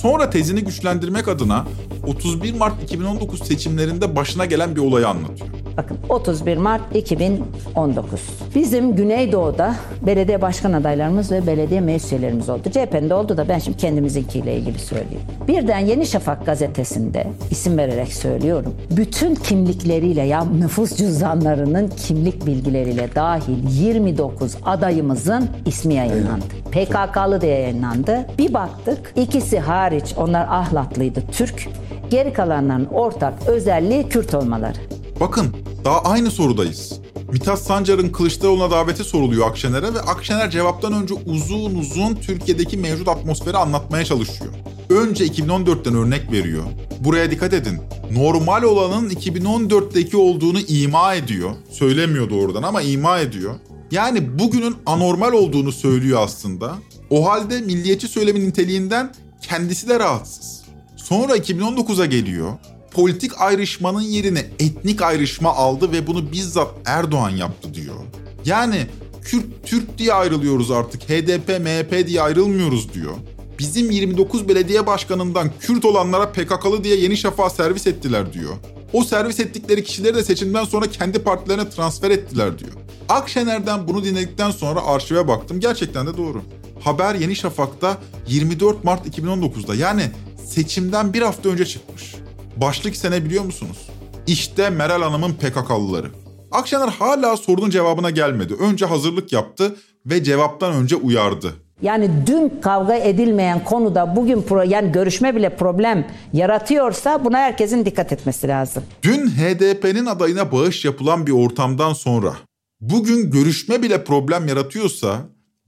Sonra 0.00 0.30
tezini 0.30 0.60
güçlendirmek 0.64 1.28
adına 1.28 1.64
31 2.06 2.54
Mart 2.54 2.82
2019 2.82 3.40
seçimlerinde 3.46 4.16
başına 4.16 4.44
gelen 4.44 4.76
bir 4.76 4.80
olayı 4.80 5.08
anlatıyor. 5.08 5.50
Bakın 5.76 5.98
31 6.08 6.56
Mart 6.56 6.96
2019. 6.96 8.20
Bizim 8.54 8.96
Güneydoğu'da 8.96 9.74
belediye 10.06 10.42
başkan 10.42 10.72
adaylarımız 10.72 11.32
ve 11.32 11.46
belediye 11.46 11.80
meclis 11.80 12.12
üyelerimiz 12.12 12.48
oldu. 12.48 12.62
CHP'nin 12.70 13.10
de 13.10 13.14
oldu 13.14 13.36
da 13.36 13.48
ben 13.48 13.58
şimdi 13.58 13.76
kendimizinkiyle 13.76 14.56
ilgili 14.56 14.78
söyleyeyim. 14.78 15.22
Birden 15.48 15.78
Yeni 15.78 16.06
Şafak 16.06 16.46
gazetesinde 16.46 17.26
isim 17.50 17.78
vererek 17.78 18.12
söylüyorum. 18.12 18.74
Bütün 18.96 19.34
kimlikleriyle 19.34 20.22
ya 20.22 20.44
nüfus 20.44 20.96
cüzdanlarının 20.96 21.88
kimlik 21.88 22.46
bilgileriyle 22.46 23.08
dahil 23.14 23.84
29 23.84 24.56
adayımızın 24.64 25.48
ismi 25.66 25.94
yayınlandı. 25.94 26.44
PKK'lı 26.70 27.40
diye 27.40 27.58
yayınlandı. 27.58 28.26
Bir 28.38 28.54
baktık 28.54 29.12
ikisi 29.16 29.58
hariç 29.58 30.14
onlar 30.16 30.46
ahlaklıydı 30.48 31.22
Türk. 31.32 31.68
Geri 32.10 32.32
kalanların 32.32 32.86
ortak 32.86 33.48
özelliği 33.48 34.08
Kürt 34.08 34.34
olmaları. 34.34 34.78
Bakın 35.20 35.63
Daha 35.84 36.02
aynı 36.02 36.30
sorudayız. 36.30 36.92
Mithat 37.32 37.58
Sancar'ın 37.58 38.08
Kılıçdaroğlu'na 38.08 38.70
daveti 38.70 39.04
soruluyor 39.04 39.48
Akşener'e 39.48 39.94
ve 39.94 40.00
Akşener 40.00 40.50
cevaptan 40.50 40.92
önce 40.92 41.14
uzun 41.14 41.74
uzun 41.74 42.14
Türkiye'deki 42.14 42.76
mevcut 42.76 43.08
atmosferi 43.08 43.56
anlatmaya 43.56 44.04
çalışıyor. 44.04 44.52
Önce 44.90 45.26
2014'ten 45.26 45.94
örnek 45.94 46.32
veriyor. 46.32 46.62
Buraya 47.00 47.30
dikkat 47.30 47.52
edin. 47.52 47.78
Normal 48.12 48.62
olanın 48.62 49.10
2014'teki 49.10 50.16
olduğunu 50.16 50.60
ima 50.60 51.14
ediyor. 51.14 51.50
Söylemiyor 51.70 52.30
doğrudan 52.30 52.62
ama 52.62 52.82
ima 52.82 53.18
ediyor. 53.18 53.54
Yani 53.90 54.38
bugünün 54.38 54.76
anormal 54.86 55.32
olduğunu 55.32 55.72
söylüyor 55.72 56.20
aslında. 56.22 56.74
O 57.10 57.28
halde 57.30 57.60
milliyetçi 57.60 58.08
söylemin 58.08 58.48
niteliğinden 58.48 59.14
kendisi 59.42 59.88
de 59.88 60.00
rahatsız. 60.00 60.62
Sonra 60.96 61.36
2019'a 61.36 62.06
geliyor. 62.06 62.52
Politik 62.94 63.40
ayrışmanın 63.40 64.00
yerine 64.00 64.46
etnik 64.58 65.02
ayrışma 65.02 65.50
aldı 65.54 65.92
ve 65.92 66.06
bunu 66.06 66.32
bizzat 66.32 66.68
Erdoğan 66.84 67.30
yaptı 67.30 67.74
diyor. 67.74 67.96
Yani 68.44 68.86
Kürt 69.22 69.44
Türk 69.64 69.98
diye 69.98 70.12
ayrılıyoruz 70.12 70.70
artık. 70.70 71.02
HDP 71.02 71.48
MHP 71.48 72.06
diye 72.06 72.22
ayrılmıyoruz 72.22 72.94
diyor. 72.94 73.12
Bizim 73.58 73.90
29 73.90 74.48
belediye 74.48 74.86
başkanından 74.86 75.50
Kürt 75.60 75.84
olanlara 75.84 76.32
PKK'lı 76.32 76.84
diye 76.84 76.96
Yeni 76.96 77.16
Şafak'a 77.16 77.50
servis 77.50 77.86
ettiler 77.86 78.32
diyor. 78.32 78.54
O 78.92 79.04
servis 79.04 79.40
ettikleri 79.40 79.84
kişileri 79.84 80.14
de 80.14 80.24
seçimden 80.24 80.64
sonra 80.64 80.86
kendi 80.86 81.18
partilerine 81.18 81.70
transfer 81.70 82.10
ettiler 82.10 82.58
diyor. 82.58 82.72
Akşener'den 83.08 83.88
bunu 83.88 84.04
dinledikten 84.04 84.50
sonra 84.50 84.86
arşive 84.86 85.28
baktım. 85.28 85.60
Gerçekten 85.60 86.06
de 86.06 86.16
doğru. 86.16 86.42
Haber 86.80 87.14
Yeni 87.14 87.36
Şafak'ta 87.36 87.98
24 88.28 88.84
Mart 88.84 89.06
2019'da 89.06 89.74
yani 89.74 90.02
seçimden 90.46 91.12
bir 91.12 91.22
hafta 91.22 91.48
önce 91.48 91.64
çıkmış. 91.64 92.14
Başlık 92.56 92.96
sene 92.96 93.24
biliyor 93.24 93.44
musunuz? 93.44 93.88
İşte 94.26 94.70
Meral 94.70 95.02
Hanım'ın 95.02 95.32
PKK'lıları. 95.32 96.10
Akşener 96.50 96.88
hala 96.88 97.36
sorunun 97.36 97.70
cevabına 97.70 98.10
gelmedi. 98.10 98.54
Önce 98.54 98.86
hazırlık 98.86 99.32
yaptı 99.32 99.76
ve 100.06 100.24
cevaptan 100.24 100.72
önce 100.74 100.96
uyardı. 100.96 101.52
Yani 101.82 102.10
dün 102.26 102.60
kavga 102.60 102.94
edilmeyen 102.94 103.64
konuda 103.64 104.16
bugün 104.16 104.42
pro, 104.42 104.62
yani 104.62 104.92
görüşme 104.92 105.36
bile 105.36 105.56
problem 105.56 106.06
yaratıyorsa 106.32 107.24
buna 107.24 107.38
herkesin 107.38 107.86
dikkat 107.86 108.12
etmesi 108.12 108.48
lazım. 108.48 108.82
Dün 109.02 109.28
HDP'nin 109.28 110.06
adayına 110.06 110.52
bağış 110.52 110.84
yapılan 110.84 111.26
bir 111.26 111.32
ortamdan 111.32 111.92
sonra 111.92 112.36
bugün 112.80 113.30
görüşme 113.30 113.82
bile 113.82 114.04
problem 114.04 114.48
yaratıyorsa 114.48 115.18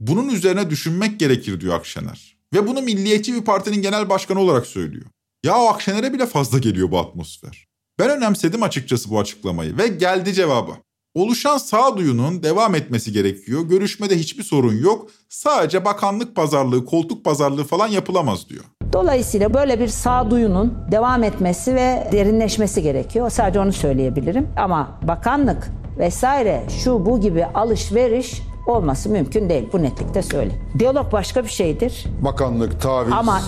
bunun 0.00 0.28
üzerine 0.28 0.70
düşünmek 0.70 1.20
gerekir 1.20 1.60
diyor 1.60 1.74
Akşener. 1.74 2.36
Ve 2.54 2.66
bunu 2.66 2.82
milliyetçi 2.82 3.34
bir 3.34 3.44
partinin 3.44 3.82
genel 3.82 4.08
başkanı 4.08 4.40
olarak 4.40 4.66
söylüyor. 4.66 5.06
Ya 5.44 5.54
Akşener'e 5.54 6.12
bile 6.12 6.26
fazla 6.26 6.58
geliyor 6.58 6.90
bu 6.90 6.98
atmosfer. 6.98 7.66
Ben 7.98 8.10
önemsedim 8.10 8.62
açıkçası 8.62 9.10
bu 9.10 9.18
açıklamayı 9.20 9.78
ve 9.78 9.88
geldi 9.88 10.34
cevabı. 10.34 10.72
Oluşan 11.14 11.58
sağduyunun 11.58 12.42
devam 12.42 12.74
etmesi 12.74 13.12
gerekiyor. 13.12 13.62
Görüşmede 13.62 14.18
hiçbir 14.18 14.42
sorun 14.42 14.76
yok. 14.78 15.10
Sadece 15.28 15.84
bakanlık 15.84 16.36
pazarlığı, 16.36 16.84
koltuk 16.84 17.24
pazarlığı 17.24 17.64
falan 17.64 17.88
yapılamaz 17.88 18.48
diyor. 18.48 18.64
Dolayısıyla 18.92 19.54
böyle 19.54 19.80
bir 19.80 19.88
sağduyunun 19.88 20.78
devam 20.92 21.22
etmesi 21.22 21.74
ve 21.74 22.08
derinleşmesi 22.12 22.82
gerekiyor. 22.82 23.30
Sadece 23.30 23.60
onu 23.60 23.72
söyleyebilirim. 23.72 24.48
Ama 24.56 25.00
bakanlık 25.02 25.68
vesaire 25.98 26.62
şu 26.84 27.06
bu 27.06 27.20
gibi 27.20 27.44
alışveriş 27.44 28.42
olması 28.66 29.08
mümkün 29.10 29.48
değil. 29.48 29.68
Bu 29.72 29.82
netlikte 29.82 30.22
söyle. 30.22 30.50
Diyalog 30.78 31.12
başka 31.12 31.44
bir 31.44 31.48
şeydir. 31.48 32.04
Bakanlık, 32.20 32.80
taviz. 32.80 33.12
Ama 33.12 33.40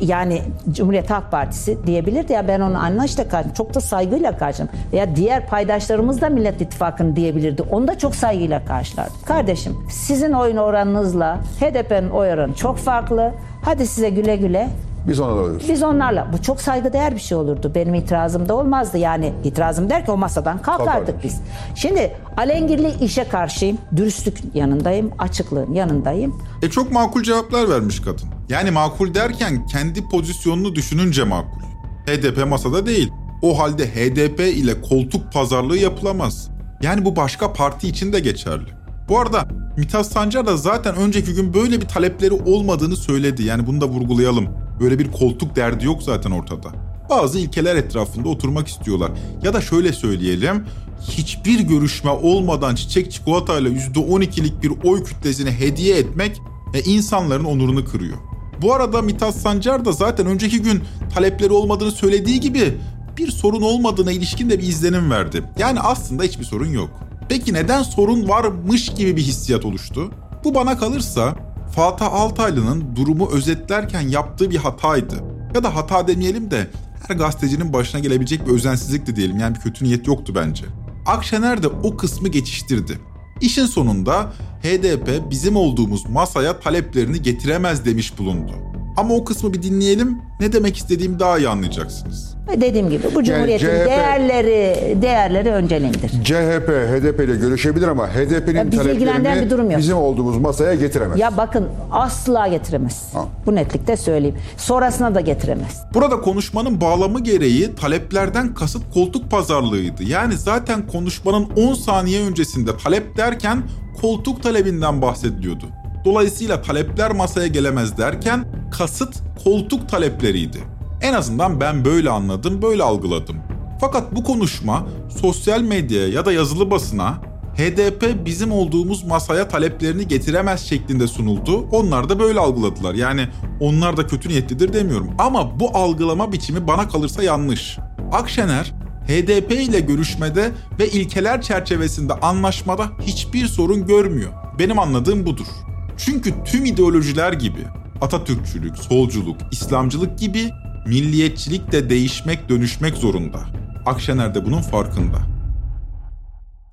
yani 0.00 0.42
Cumhuriyet 0.70 1.10
Halk 1.10 1.30
Partisi 1.30 1.86
diyebilirdi 1.86 2.32
ya 2.32 2.48
ben 2.48 2.60
onu 2.60 2.78
anlayışla 2.78 3.28
karşım. 3.28 3.52
Çok 3.52 3.74
da 3.74 3.80
saygıyla 3.80 4.38
karşım. 4.38 4.68
Ya 4.92 5.16
diğer 5.16 5.46
paydaşlarımız 5.46 6.20
da 6.20 6.28
Millet 6.28 6.60
İttifakı'nı 6.60 7.16
diyebilirdi. 7.16 7.62
Onu 7.70 7.88
da 7.88 7.98
çok 7.98 8.14
saygıyla 8.14 8.64
karşılardı. 8.64 9.12
Kardeşim 9.24 9.76
sizin 9.90 10.32
oyun 10.32 10.56
oranınızla 10.56 11.38
HDP'nin 11.60 12.10
oy 12.10 12.32
oranı 12.32 12.54
çok 12.54 12.76
farklı. 12.76 13.32
Hadi 13.64 13.86
size 13.86 14.10
güle 14.10 14.36
güle. 14.36 14.68
Biz 15.08 15.20
onlarla 15.20 15.40
oluyoruz. 15.42 15.68
Biz 15.68 15.82
onlarla. 15.82 16.28
Bu 16.32 16.42
çok 16.42 16.60
saygıdeğer 16.60 17.14
bir 17.14 17.20
şey 17.20 17.38
olurdu. 17.38 17.72
Benim 17.74 17.94
itirazım 17.94 18.48
da 18.48 18.54
olmazdı. 18.56 18.98
Yani 18.98 19.32
itirazım 19.44 19.90
der 19.90 20.04
ki 20.04 20.10
o 20.10 20.16
masadan 20.16 20.62
kalkardık 20.62 20.92
Kalkardık. 20.92 21.24
biz. 21.24 21.40
Şimdi 21.74 22.12
alengirli 22.36 23.04
işe 23.04 23.24
karşıyım. 23.28 23.78
Dürüstlük 23.96 24.38
yanındayım. 24.54 25.10
Açıklığın 25.18 25.72
yanındayım. 25.74 26.42
E 26.62 26.70
çok 26.70 26.92
makul 26.92 27.22
cevaplar 27.22 27.68
vermiş 27.70 28.00
kadın. 28.00 28.28
Yani 28.48 28.70
makul 28.70 29.14
derken 29.14 29.66
kendi 29.66 30.08
pozisyonunu 30.08 30.74
düşününce 30.74 31.24
makul. 31.24 31.60
HDP 32.06 32.46
masada 32.48 32.86
değil. 32.86 33.12
O 33.42 33.58
halde 33.58 33.86
HDP 33.86 34.40
ile 34.40 34.80
koltuk 34.80 35.32
pazarlığı 35.32 35.76
yapılamaz. 35.78 36.50
Yani 36.82 37.04
bu 37.04 37.16
başka 37.16 37.52
parti 37.52 37.88
için 37.88 38.12
de 38.12 38.20
geçerli. 38.20 38.70
Bu 39.08 39.18
arada 39.20 39.44
Mithat 39.76 40.06
Sancar 40.06 40.46
da 40.46 40.56
zaten 40.56 40.96
önceki 40.96 41.34
gün 41.34 41.54
böyle 41.54 41.80
bir 41.80 41.88
talepleri 41.88 42.34
olmadığını 42.34 42.96
söyledi. 42.96 43.42
Yani 43.42 43.66
bunu 43.66 43.80
da 43.80 43.86
vurgulayalım. 43.88 44.48
Böyle 44.82 44.98
bir 44.98 45.12
koltuk 45.12 45.56
derdi 45.56 45.86
yok 45.86 46.02
zaten 46.02 46.30
ortada. 46.30 46.68
Bazı 47.10 47.38
ilkeler 47.38 47.76
etrafında 47.76 48.28
oturmak 48.28 48.68
istiyorlar. 48.68 49.10
Ya 49.42 49.54
da 49.54 49.60
şöyle 49.60 49.92
söyleyelim. 49.92 50.66
Hiçbir 51.08 51.60
görüşme 51.60 52.10
olmadan 52.10 52.74
çiçek 52.74 53.12
çikolatayla 53.12 53.70
%12'lik 53.70 54.62
bir 54.62 54.72
oy 54.84 55.04
kütlesine 55.04 55.52
hediye 55.60 55.98
etmek 55.98 56.42
e, 56.74 56.80
insanların 56.80 57.44
onurunu 57.44 57.84
kırıyor. 57.84 58.16
Bu 58.62 58.74
arada 58.74 59.02
Mithat 59.02 59.34
Sancar 59.34 59.84
da 59.84 59.92
zaten 59.92 60.26
önceki 60.26 60.62
gün 60.62 60.82
talepleri 61.14 61.52
olmadığını 61.52 61.92
söylediği 61.92 62.40
gibi 62.40 62.74
bir 63.16 63.30
sorun 63.30 63.62
olmadığına 63.62 64.12
ilişkin 64.12 64.50
de 64.50 64.58
bir 64.58 64.64
izlenim 64.64 65.10
verdi. 65.10 65.42
Yani 65.58 65.80
aslında 65.80 66.22
hiçbir 66.22 66.44
sorun 66.44 66.70
yok. 66.70 66.90
Peki 67.28 67.52
neden 67.54 67.82
sorun 67.82 68.28
varmış 68.28 68.88
gibi 68.88 69.16
bir 69.16 69.22
hissiyat 69.22 69.64
oluştu? 69.64 70.10
Bu 70.44 70.54
bana 70.54 70.78
kalırsa 70.78 71.51
Fatih 71.74 72.12
Altaylı'nın 72.12 72.96
durumu 72.96 73.30
özetlerken 73.30 74.00
yaptığı 74.00 74.50
bir 74.50 74.56
hataydı. 74.56 75.14
Ya 75.54 75.62
da 75.62 75.76
hata 75.76 76.08
demeyelim 76.08 76.50
de 76.50 76.70
her 77.08 77.14
gazetecinin 77.14 77.72
başına 77.72 78.00
gelebilecek 78.00 78.46
bir 78.46 78.52
özensizlikti 78.52 79.16
diyelim. 79.16 79.38
Yani 79.38 79.54
bir 79.54 79.60
kötü 79.60 79.84
niyet 79.84 80.06
yoktu 80.06 80.32
bence. 80.34 80.64
Akşener 81.06 81.62
de 81.62 81.66
o 81.68 81.96
kısmı 81.96 82.28
geçiştirdi. 82.28 82.98
İşin 83.40 83.66
sonunda 83.66 84.32
HDP 84.62 85.30
bizim 85.30 85.56
olduğumuz 85.56 86.08
masaya 86.10 86.60
taleplerini 86.60 87.22
getiremez 87.22 87.84
demiş 87.84 88.18
bulundu. 88.18 88.52
Ama 88.96 89.14
o 89.14 89.24
kısmı 89.24 89.52
bir 89.52 89.62
dinleyelim. 89.62 90.18
Ne 90.40 90.52
demek 90.52 90.76
istediğimi 90.76 91.18
daha 91.18 91.38
iyi 91.38 91.48
anlayacaksınız. 91.48 92.32
Ve 92.48 92.60
dediğim 92.60 92.90
gibi 92.90 93.02
bu 93.14 93.24
cumhuriyetin 93.24 93.66
CHP 93.66 93.86
değerleri 93.86 94.96
değerleri 95.02 95.50
önceliğindir. 95.50 96.08
CHP, 96.08 96.68
HDP 96.68 97.20
ile 97.20 97.36
görüşebilir 97.36 97.88
ama 97.88 98.08
HDP'nin 98.08 98.72
bizi 98.72 98.82
ilgilendiren 98.82 98.98
bir 99.00 99.04
taleplerini 99.04 99.50
durum 99.50 99.70
yok. 99.70 99.78
bizim 99.80 99.96
olduğumuz 99.96 100.38
masaya 100.38 100.74
getiremez. 100.74 101.18
Ya 101.18 101.36
bakın 101.36 101.68
asla 101.92 102.48
getiremez. 102.48 103.12
Bu 103.46 103.54
netlikte 103.54 103.96
söyleyeyim. 103.96 104.36
Sonrasına 104.56 105.14
da 105.14 105.20
getiremez. 105.20 105.82
Burada 105.94 106.20
konuşmanın 106.20 106.80
bağlamı 106.80 107.20
gereği 107.20 107.74
taleplerden 107.74 108.54
kasıt 108.54 108.82
koltuk 108.94 109.30
pazarlığıydı. 109.30 110.02
Yani 110.04 110.36
zaten 110.36 110.86
konuşmanın 110.86 111.48
10 111.56 111.74
saniye 111.74 112.22
öncesinde 112.22 112.70
talep 112.84 113.16
derken 113.16 113.62
koltuk 114.00 114.42
talebinden 114.42 115.02
bahsediliyordu. 115.02 115.64
Dolayısıyla 116.04 116.62
talepler 116.62 117.12
masaya 117.12 117.46
gelemez 117.46 117.98
derken 117.98 118.44
kasıt 118.70 119.14
koltuk 119.44 119.88
talepleriydi. 119.88 120.58
En 121.02 121.12
azından 121.12 121.60
ben 121.60 121.84
böyle 121.84 122.10
anladım, 122.10 122.62
böyle 122.62 122.82
algıladım. 122.82 123.36
Fakat 123.80 124.16
bu 124.16 124.24
konuşma 124.24 124.86
sosyal 125.20 125.60
medyaya 125.60 126.08
ya 126.08 126.26
da 126.26 126.32
yazılı 126.32 126.70
basına 126.70 127.18
HDP 127.56 128.26
bizim 128.26 128.52
olduğumuz 128.52 129.04
masaya 129.04 129.48
taleplerini 129.48 130.08
getiremez 130.08 130.60
şeklinde 130.60 131.06
sunuldu. 131.06 131.68
Onlar 131.70 132.08
da 132.08 132.18
böyle 132.18 132.40
algıladılar. 132.40 132.94
Yani 132.94 133.28
onlar 133.60 133.96
da 133.96 134.06
kötü 134.06 134.28
niyetlidir 134.28 134.72
demiyorum. 134.72 135.10
Ama 135.18 135.60
bu 135.60 135.76
algılama 135.76 136.32
biçimi 136.32 136.66
bana 136.66 136.88
kalırsa 136.88 137.22
yanlış. 137.22 137.78
Akşener 138.12 138.72
HDP 139.06 139.52
ile 139.52 139.80
görüşmede 139.80 140.50
ve 140.78 140.88
ilkeler 140.88 141.42
çerçevesinde 141.42 142.12
anlaşmada 142.12 142.86
hiçbir 143.02 143.46
sorun 143.46 143.86
görmüyor. 143.86 144.32
Benim 144.58 144.78
anladığım 144.78 145.26
budur. 145.26 145.46
Çünkü 145.96 146.34
tüm 146.44 146.64
ideolojiler 146.64 147.32
gibi 147.32 147.66
Atatürkçülük, 148.00 148.78
solculuk, 148.78 149.36
İslamcılık 149.50 150.18
gibi 150.18 150.50
milliyetçilik 150.86 151.72
de 151.72 151.90
değişmek, 151.90 152.48
dönüşmek 152.48 152.96
zorunda. 152.96 153.40
Akşener 153.86 154.34
de 154.34 154.46
bunun 154.46 154.62
farkında. 154.62 155.18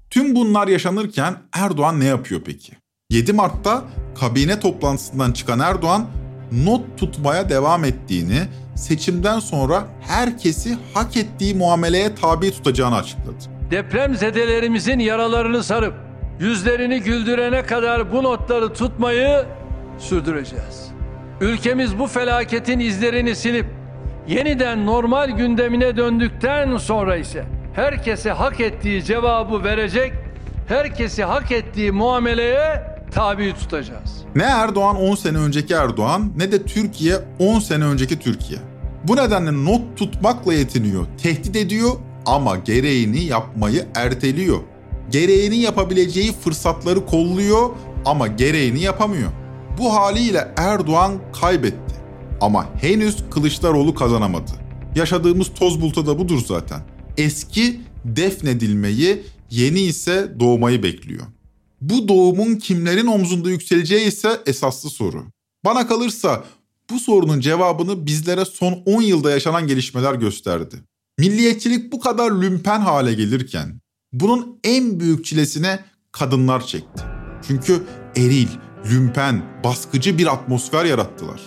Tüm 0.10 0.36
bunlar 0.36 0.68
yaşanırken 0.68 1.38
Erdoğan 1.54 2.00
ne 2.00 2.06
yapıyor 2.06 2.42
peki? 2.46 2.74
7 3.10 3.34
Mart'ta 3.34 3.84
kabine 4.20 4.60
toplantısından 4.60 5.32
çıkan 5.32 5.60
Erdoğan 5.60 6.08
not 6.52 6.98
tutmaya 6.98 7.50
devam 7.50 7.86
ettiğini, 7.86 8.42
seçimden 8.76 9.40
sonra 9.40 9.88
herkesi 10.02 10.78
hak 10.94 11.18
ettiği 11.18 11.56
muameleye 11.56 12.16
tabi 12.16 12.52
tutacağını 12.52 12.96
açıkladı. 12.96 13.36
Depremzedelerimizin 13.72 15.00
yaralarını 15.00 15.64
sarıp 15.64 16.09
yüzlerini 16.40 17.02
güldürene 17.02 17.62
kadar 17.62 18.12
bu 18.12 18.24
notları 18.24 18.74
tutmayı 18.74 19.46
sürdüreceğiz. 19.98 20.92
Ülkemiz 21.42 22.00
bu 22.00 22.08
felaketin 22.08 22.80
izlerini 22.80 23.36
silip 23.36 23.66
yeniden 24.28 24.86
normal 24.86 25.30
gündemine 25.30 25.98
döndükten 25.98 26.78
sonra 26.78 27.16
ise 27.16 27.46
herkese 27.74 28.32
hak 28.32 28.60
ettiği 28.60 29.04
cevabı 29.04 29.64
verecek, 29.64 30.14
herkesi 30.68 31.24
hak 31.24 31.52
ettiği 31.52 31.92
muameleye 31.92 32.84
tabi 33.12 33.54
tutacağız. 33.54 34.20
Ne 34.36 34.44
Erdoğan 34.44 34.96
10 34.96 35.16
sene 35.16 35.38
önceki 35.38 35.74
Erdoğan 35.74 36.32
ne 36.38 36.52
de 36.52 36.64
Türkiye 36.66 37.16
10 37.40 37.60
sene 37.60 37.84
önceki 37.84 38.20
Türkiye. 38.20 38.60
Bu 39.04 39.16
nedenle 39.16 39.66
not 39.66 39.98
tutmakla 39.98 40.54
yetiniyor, 40.54 41.06
tehdit 41.24 41.56
ediyor 41.56 41.92
ama 42.26 42.58
gereğini 42.58 43.24
yapmayı 43.24 43.86
erteliyor. 43.96 44.60
Gereğini 45.12 45.58
yapabileceği 45.58 46.34
fırsatları 46.34 47.06
kolluyor 47.06 47.70
ama 48.06 48.28
gereğini 48.28 48.82
yapamıyor. 48.82 49.32
Bu 49.78 49.94
haliyle 49.94 50.54
Erdoğan 50.58 51.20
kaybetti. 51.42 51.96
Ama 52.42 52.70
henüz 52.82 53.18
Kılıçdaroğlu 53.32 53.96
kazanamadı. 53.96 54.52
Yaşadığımız 54.96 55.48
toz 55.56 55.82
bulutu 55.82 56.08
da 56.08 56.20
budur 56.20 56.44
zaten. 56.48 56.82
Eski 57.18 57.82
defnedilmeyi, 58.06 59.24
yeni 59.50 59.82
ise 59.82 60.36
doğmayı 60.40 60.84
bekliyor. 60.84 61.26
Bu 61.82 62.08
doğumun 62.08 62.56
kimlerin 62.56 63.08
omzunda 63.08 63.50
yükseleceği 63.50 64.08
ise 64.08 64.42
esaslı 64.46 64.90
soru. 64.90 65.26
Bana 65.66 65.88
kalırsa 65.88 66.44
bu 66.90 67.00
sorunun 67.00 67.40
cevabını 67.40 68.06
bizlere 68.06 68.46
son 68.46 68.84
10 68.86 69.02
yılda 69.02 69.32
yaşanan 69.32 69.68
gelişmeler 69.68 70.14
gösterdi. 70.14 70.76
Milliyetçilik 71.20 71.92
bu 71.92 72.00
kadar 72.00 72.32
lümpen 72.32 72.80
hale 72.80 73.14
gelirken 73.14 73.79
bunun 74.14 74.60
en 74.64 75.00
büyük 75.00 75.26
çilesine 75.26 75.80
kadınlar 76.12 76.66
çekti. 76.66 77.04
Çünkü 77.48 77.84
eril, 78.16 78.48
lümpen, 78.92 79.42
baskıcı 79.64 80.18
bir 80.18 80.34
atmosfer 80.34 80.86
yarattılar. 80.86 81.42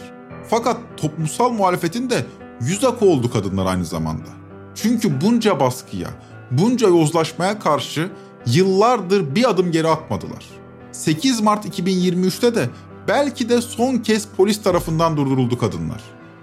Fakat 0.51 0.81
toplumsal 0.97 1.51
muhalefetin 1.51 2.11
de 2.11 2.27
yüz 2.61 2.85
akı 2.85 3.05
oldu 3.05 3.31
kadınlar 3.31 3.67
aynı 3.67 3.85
zamanda. 3.85 4.29
Çünkü 4.75 5.21
bunca 5.21 5.61
baskıya, 5.61 6.09
bunca 6.51 6.89
yozlaşmaya 6.89 7.59
karşı 7.59 8.11
yıllardır 8.47 9.35
bir 9.35 9.51
adım 9.51 9.73
geri 9.73 9.89
atmadılar. 9.89 10.45
8 10.93 11.41
Mart 11.41 11.67
2023'te 11.67 12.55
de 12.55 12.69
belki 13.09 13.49
de 13.49 13.61
son 13.61 13.97
kez 13.97 14.29
polis 14.37 14.63
tarafından 14.63 15.17
durduruldu 15.17 15.59
kadınlar. 15.59 16.01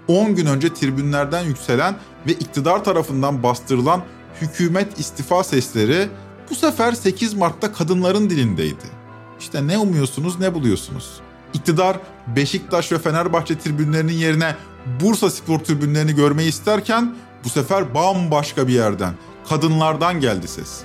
10 0.08 0.34
gün 0.34 0.46
önce 0.46 0.74
tribünlerden 0.74 1.44
yükselen 1.44 1.94
ve 2.26 2.32
iktidar 2.32 2.84
tarafından 2.84 3.42
bastırılan 3.42 4.02
hükümet 4.40 4.98
istifa 4.98 5.44
sesleri 5.44 6.08
bu 6.50 6.54
sefer 6.54 6.92
8 6.92 7.34
Mart'ta 7.34 7.72
kadınların 7.72 8.30
dilindeydi. 8.30 9.00
İşte 9.40 9.66
ne 9.66 9.78
umuyorsunuz 9.78 10.40
ne 10.40 10.54
buluyorsunuz. 10.54 11.20
İktidar 11.54 11.96
Beşiktaş 12.36 12.92
ve 12.92 12.98
Fenerbahçe 12.98 13.58
tribünlerinin 13.58 14.12
yerine 14.12 14.56
Bursa 15.00 15.30
Spor 15.30 15.58
tribünlerini 15.58 16.14
görmeyi 16.14 16.48
isterken 16.48 17.14
bu 17.44 17.48
sefer 17.48 17.94
bambaşka 17.94 18.68
bir 18.68 18.72
yerden, 18.72 19.14
kadınlardan 19.48 20.20
geldi 20.20 20.48
ses. 20.48 20.80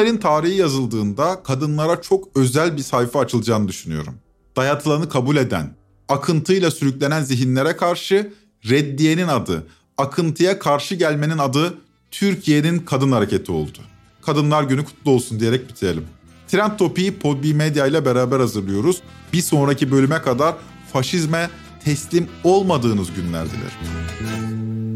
20'lerin 0.00 0.20
tarihi 0.20 0.56
yazıldığında 0.56 1.42
kadınlara 1.42 2.02
çok 2.02 2.28
özel 2.36 2.76
bir 2.76 2.82
sayfa 2.82 3.20
açılacağını 3.20 3.68
düşünüyorum. 3.68 4.14
Dayatılanı 4.56 5.08
kabul 5.08 5.36
eden, 5.36 5.74
akıntıyla 6.08 6.70
sürüklenen 6.70 7.22
zihinlere 7.22 7.76
karşı 7.76 8.32
reddiyenin 8.68 9.28
adı, 9.28 9.66
akıntıya 9.98 10.58
karşı 10.58 10.94
gelmenin 10.94 11.38
adı 11.38 11.74
Türkiye'nin 12.10 12.78
kadın 12.78 13.12
hareketi 13.12 13.52
oldu. 13.52 13.78
Kadınlar 14.22 14.62
Günü 14.62 14.84
kutlu 14.84 15.10
olsun 15.10 15.40
diyerek 15.40 15.68
bitirelim. 15.68 16.04
Trend 16.48 16.78
Topi'yi 16.78 17.18
Podbi 17.18 17.54
Medya 17.54 17.86
ile 17.86 18.04
beraber 18.04 18.40
hazırlıyoruz. 18.40 19.02
Bir 19.32 19.42
sonraki 19.42 19.90
bölüme 19.90 20.22
kadar 20.22 20.54
faşizme 20.92 21.50
teslim 21.84 22.28
olmadığınız 22.44 23.08
günler 23.14 23.46
dilerim. 23.46 24.89